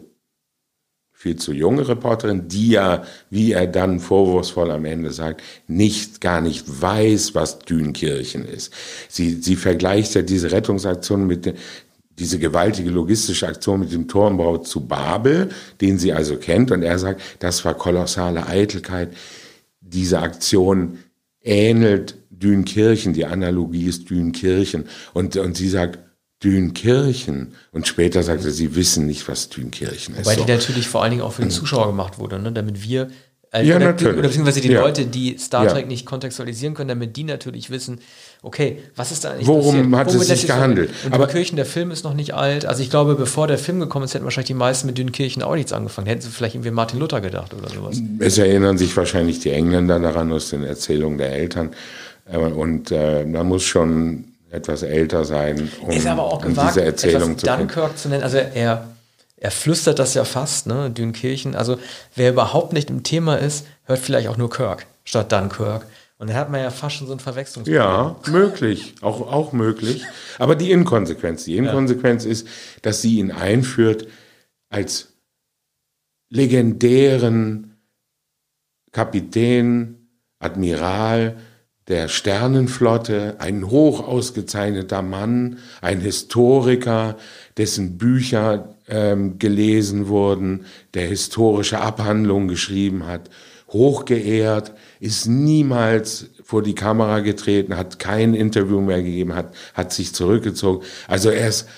[1.13, 6.41] viel zu junge Reporterin, die ja, wie er dann vorwurfsvoll am Ende sagt, nicht, gar
[6.41, 8.73] nicht weiß, was Dünkirchen ist.
[9.09, 11.55] Sie, sie vergleicht ja diese Rettungsaktion mit,
[12.19, 15.51] diese gewaltige logistische Aktion mit dem Turmbau zu Babel,
[15.81, 19.15] den sie also kennt, und er sagt, das war kolossale Eitelkeit.
[19.81, 20.99] Diese Aktion
[21.41, 24.85] ähnelt Dünkirchen, die Analogie ist Dünkirchen.
[25.15, 25.99] Und, und sie sagt,
[26.43, 27.55] Dünkirchen.
[27.71, 30.27] Und später sagte sie, sie wissen nicht, was Dünkirchen ist.
[30.27, 30.45] Weil so.
[30.45, 32.53] die natürlich vor allen Dingen auch für den Zuschauer gemacht wurde, ne?
[32.53, 33.09] damit wir
[33.55, 34.15] Äh, Ja, oder, natürlich.
[34.19, 34.81] Oder beziehungsweise die Ja.
[34.81, 35.73] Leute, die Star Ja.
[35.73, 38.01] Trek nicht kontextualisieren können, damit die natürlich wissen,
[38.41, 39.95] okay, was ist da eigentlich Worum passiert?
[39.95, 40.91] hat es Womit sich lässt so- gehandelt?
[41.05, 42.65] Und Aber- Aber Kirchen, der Film ist noch nicht alt.
[42.65, 45.55] Also ich glaube, bevor der Film gekommen ist, hätten wahrscheinlich die meisten mit Dünkirchen auch
[45.55, 46.07] nichts angefangen.
[46.07, 48.01] Hätten sie vielleicht irgendwie Martin Luther gedacht oder sowas.
[48.21, 51.73] Es erinnern sich wahrscheinlich die Engländer daran aus den Erzählungen der Eltern.
[52.25, 56.77] Äh, Und äh, man muss schon etwas älter sein, um, ist aber auch um gewagt,
[56.77, 57.47] diese Erzählung zu.
[57.47, 58.23] Dunkirk zu nennen.
[58.23, 58.89] Also er,
[59.37, 61.55] er flüstert das ja fast, ne, Dünkirchen.
[61.55, 61.79] Also
[62.15, 65.87] wer überhaupt nicht im Thema ist, hört vielleicht auch nur Kirk statt Dunkirk.
[66.19, 67.83] Und dann hat man ja fast schon so ein Verwechslungsproblem.
[67.83, 70.05] Ja, möglich, auch, auch möglich.
[70.39, 72.47] Aber die Inkonsequenz, die Inkonsequenz ist,
[72.83, 74.07] dass sie ihn einführt
[74.69, 75.09] als
[76.29, 77.77] legendären
[78.93, 80.09] Kapitän,
[80.39, 81.39] Admiral
[81.89, 87.17] der Sternenflotte, ein hoch ausgezeichneter Mann, ein Historiker,
[87.57, 93.31] dessen Bücher ähm, gelesen wurden, der historische Abhandlungen geschrieben hat,
[93.69, 100.15] hochgeehrt, ist niemals vor die Kamera getreten, hat kein Interview mehr gegeben, hat, hat sich
[100.15, 100.85] zurückgezogen.
[101.09, 101.69] Also er ist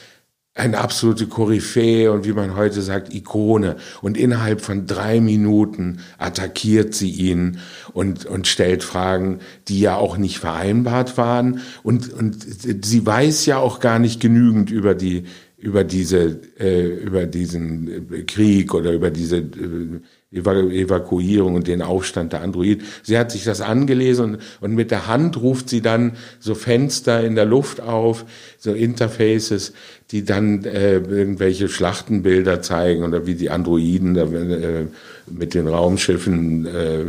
[0.56, 3.76] eine absolute Koryphäe und wie man heute sagt, Ikone.
[4.02, 7.58] Und innerhalb von drei Minuten attackiert sie ihn
[7.92, 11.60] und, und stellt Fragen, die ja auch nicht vereinbart waren.
[11.82, 12.46] Und, und
[12.84, 15.24] sie weiß ja auch gar nicht genügend über die,
[15.58, 20.00] über diese, äh, über diesen äh, Krieg oder über diese äh,
[20.34, 22.84] Evakuierung und den Aufstand der Androiden.
[23.02, 27.22] Sie hat sich das angelesen und, und mit der Hand ruft sie dann so Fenster
[27.22, 28.24] in der Luft auf,
[28.58, 29.72] so Interfaces,
[30.10, 34.86] die dann äh, irgendwelche Schlachtenbilder zeigen oder wie die Androiden da, äh,
[35.26, 37.04] mit den Raumschiffen äh,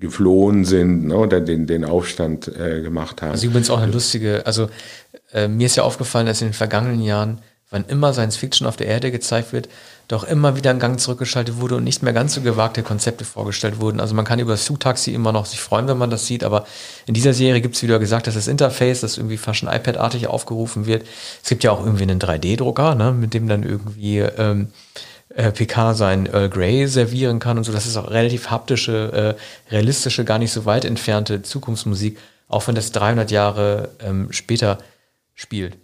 [0.00, 3.32] geflohen sind ne, oder den, den Aufstand äh, gemacht haben.
[3.32, 4.68] Also übrigens auch eine lustige, also
[5.32, 7.40] äh, mir ist ja aufgefallen, dass in den vergangenen Jahren,
[7.70, 9.68] wann immer Science Fiction auf der Erde gezeigt wird,
[10.08, 13.78] doch immer wieder ein Gang zurückgeschaltet wurde und nicht mehr ganz so gewagte Konzepte vorgestellt
[13.78, 14.00] wurden.
[14.00, 16.66] Also man kann über das Flugtaxi immer noch sich freuen, wenn man das sieht, aber
[17.06, 20.26] in dieser Serie gibt es wieder gesagt, dass das Interface, das irgendwie fast schon iPad-artig
[20.26, 21.06] aufgerufen wird.
[21.42, 24.68] Es gibt ja auch irgendwie einen 3D-Drucker, ne, mit dem dann irgendwie ähm,
[25.28, 27.72] äh, PK sein Earl Grey servieren kann und so.
[27.72, 29.36] Das ist auch relativ haptische,
[29.70, 34.78] äh, realistische, gar nicht so weit entfernte Zukunftsmusik, auch wenn das 300 Jahre ähm, später
[35.34, 35.76] spielt.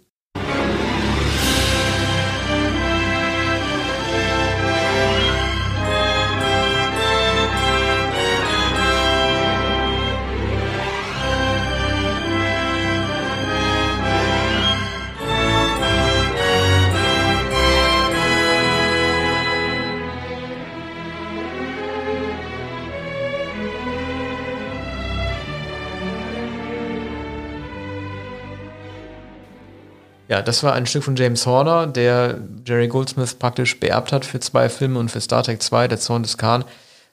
[30.35, 34.41] Ja, das war ein Stück von James Horner, der Jerry Goldsmith praktisch beerbt hat für
[34.41, 36.65] zwei Filme und für Star Trek 2, Der Zorn des Khan,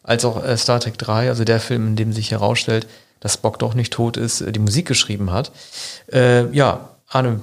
[0.03, 2.89] als auch äh, Star Trek 3, also der Film, in dem sich herausstellt,
[3.21, 5.53] dass Spock doch nicht tot ist, äh, die Musik geschrieben hat.
[6.13, 7.43] Äh, ja, Arne,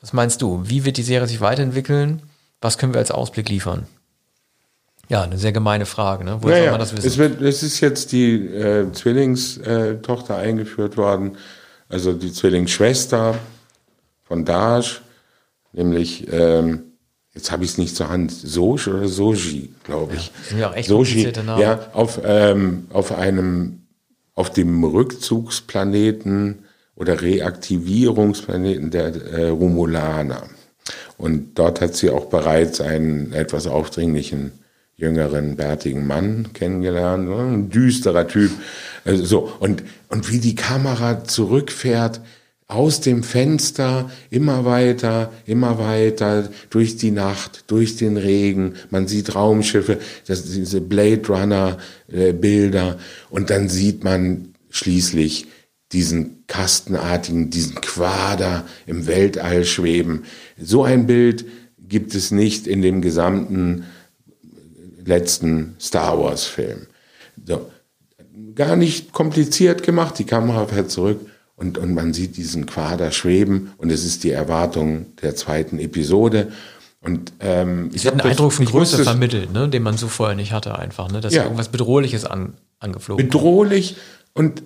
[0.00, 0.62] was meinst du?
[0.64, 2.22] Wie wird die Serie sich weiterentwickeln?
[2.60, 3.88] Was können wir als Ausblick liefern?
[5.08, 6.36] Ja, eine sehr gemeine Frage, ne?
[6.42, 7.08] Woher soll Naja, man das wissen?
[7.08, 11.38] es, wird, es ist jetzt die äh, Zwillingstochter eingeführt worden,
[11.88, 13.34] also die Zwillingsschwester
[14.30, 15.02] von Dash,
[15.72, 16.92] nämlich, ähm,
[17.34, 20.30] jetzt habe ich es nicht zur Hand, Soj oder Soji, glaube ich.
[20.56, 21.60] ja echt Soji, Namen.
[21.60, 23.80] ja, auf, ähm, auf einem,
[24.36, 26.60] auf dem Rückzugsplaneten
[26.94, 30.44] oder Reaktivierungsplaneten der äh, Romulaner.
[31.18, 34.52] Und dort hat sie auch bereits einen etwas aufdringlichen
[34.94, 37.36] jüngeren, bärtigen Mann kennengelernt, ne?
[37.36, 38.52] ein düsterer Typ.
[39.04, 42.20] Also so und und wie die Kamera zurückfährt
[42.70, 48.74] aus dem Fenster immer weiter, immer weiter durch die Nacht, durch den Regen.
[48.90, 51.78] Man sieht Raumschiffe, das, diese Blade Runner
[52.12, 52.98] äh, Bilder
[53.28, 55.48] und dann sieht man schließlich
[55.92, 60.22] diesen kastenartigen, diesen Quader im Weltall schweben.
[60.56, 61.44] So ein Bild
[61.76, 63.84] gibt es nicht in dem gesamten
[65.04, 66.86] letzten Star Wars Film.
[67.44, 67.68] So.
[68.54, 71.29] Gar nicht kompliziert gemacht, die Kamera fährt zurück
[71.60, 76.50] und, und man sieht diesen Quader schweben und es ist die Erwartung der zweiten Episode.
[77.02, 79.68] Und ähm, Es wird ein hab das- Eindruck von ich Größe vermittelt, ne?
[79.68, 81.20] den man so vorher nicht hatte einfach, ne?
[81.20, 81.44] dass Ja.
[81.44, 83.96] irgendwas Bedrohliches an, angeflogen bedrohlich
[84.34, 84.62] und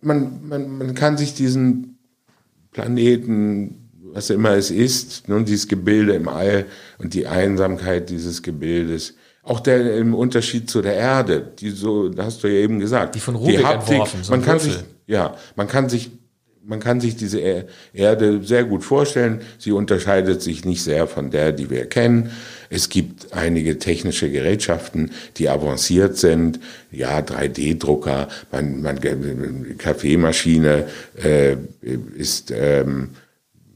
[0.00, 1.98] man, man, man kann sich diesen
[2.72, 6.66] Planeten, was immer es ist, nun dieses Gebilde im All
[6.98, 12.42] und die Einsamkeit dieses Gebildes, auch der im Unterschied zu der Erde, die so, hast
[12.44, 14.72] du ja eben gesagt, Die von Rubik Haptik, entworfen, so man kann Würfel.
[14.72, 16.10] sich, ja, man kann sich
[16.68, 17.64] man kann sich diese er
[17.94, 19.40] Erde sehr gut vorstellen.
[19.58, 22.30] Sie unterscheidet sich nicht sehr von der, die wir kennen.
[22.68, 26.60] Es gibt einige technische Gerätschaften, die avanciert sind.
[26.92, 28.98] Ja, 3D-Drucker, man, man,
[29.78, 30.84] Kaffeemaschine
[31.22, 31.56] äh,
[32.16, 33.10] ist ähm,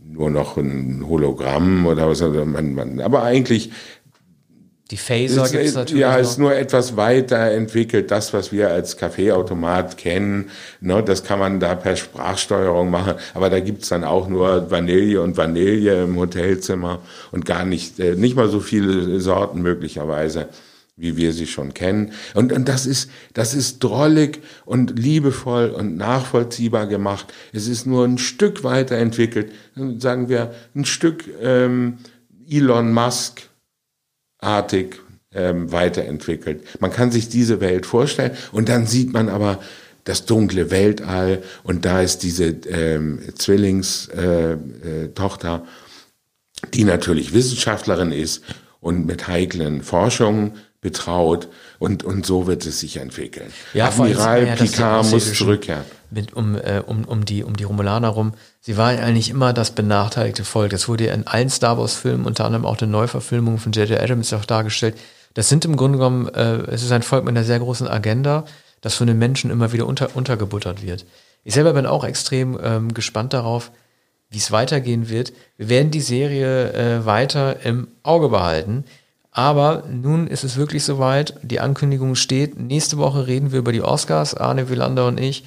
[0.07, 2.21] nur noch ein Hologramm oder was.
[2.21, 3.71] Man, man, aber eigentlich
[4.93, 6.03] die Phaser gibt es natürlich.
[6.03, 8.11] Ja, ist nur etwas weiterentwickelt.
[8.11, 10.51] Das, was wir als Kaffeeautomat kennen,
[10.83, 13.15] ne, das kann man da per Sprachsteuerung machen.
[13.33, 18.17] Aber da gibt's dann auch nur Vanille und Vanille im Hotelzimmer und gar nicht, äh,
[18.17, 20.49] nicht mal so viele Sorten möglicherweise
[20.99, 22.13] wie wir sie schon kennen.
[22.35, 27.33] Und, und das ist, das ist drollig und liebevoll und nachvollziehbar gemacht.
[27.55, 29.53] Es ist nur ein Stück weiterentwickelt,
[29.97, 31.97] sagen wir, ein Stück ähm,
[32.49, 33.49] Elon Musk
[34.43, 35.01] artig
[35.35, 36.81] ähm, weiterentwickelt.
[36.81, 39.59] Man kann sich diese Welt vorstellen und dann sieht man aber
[40.05, 45.61] das dunkle Weltall und da ist diese ähm, Zwillingstochter, äh, äh,
[46.75, 48.43] die natürlich Wissenschaftlerin ist
[48.81, 50.53] und mit heiklen Forschungen
[50.83, 53.51] betraut und, und so wird es sich entwickeln.
[53.73, 55.85] Ja, Admiral ja, Picard muss zurückkehren.
[56.11, 58.35] Mit, um, äh, um, um, die, um die Romulaner rum.
[58.61, 60.71] Sie waren eigentlich immer das benachteiligte Volk.
[60.71, 63.99] Das wurde ja in allen Star Wars-Filmen, unter anderem auch der Neuverfilmung von J.J.
[63.99, 64.97] Adams auch dargestellt.
[65.35, 68.45] Das sind im Grunde genommen, äh, es ist ein Volk mit einer sehr großen Agenda,
[68.81, 71.07] das von den Menschen immer wieder unter, untergebuttert wird.
[71.45, 73.71] Ich selber bin auch extrem ähm, gespannt darauf,
[74.31, 75.33] wie es weitergehen wird.
[75.57, 78.85] Wir werden die Serie äh, weiter im Auge behalten.
[79.33, 81.35] Aber nun ist es wirklich soweit.
[81.43, 82.61] Die Ankündigung steht.
[82.61, 85.45] Nächste Woche reden wir über die Oscars, Arne Wielander und ich,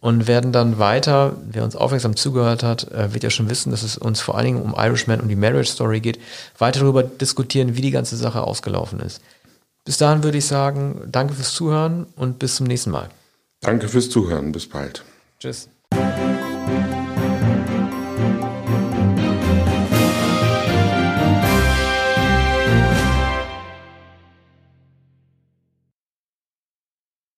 [0.00, 3.82] und werden dann weiter, wer uns aufmerksam zugehört hat, äh, wird ja schon wissen, dass
[3.82, 6.18] es uns vor allen Dingen um Irishman und die Marriage Story geht,
[6.58, 9.20] weiter darüber diskutieren, wie die ganze Sache ausgelaufen ist.
[9.84, 13.08] Bis dahin würde ich sagen, danke fürs Zuhören und bis zum nächsten Mal.
[13.60, 14.52] Danke fürs Zuhören.
[14.52, 15.04] Bis bald.
[15.40, 15.68] Tschüss.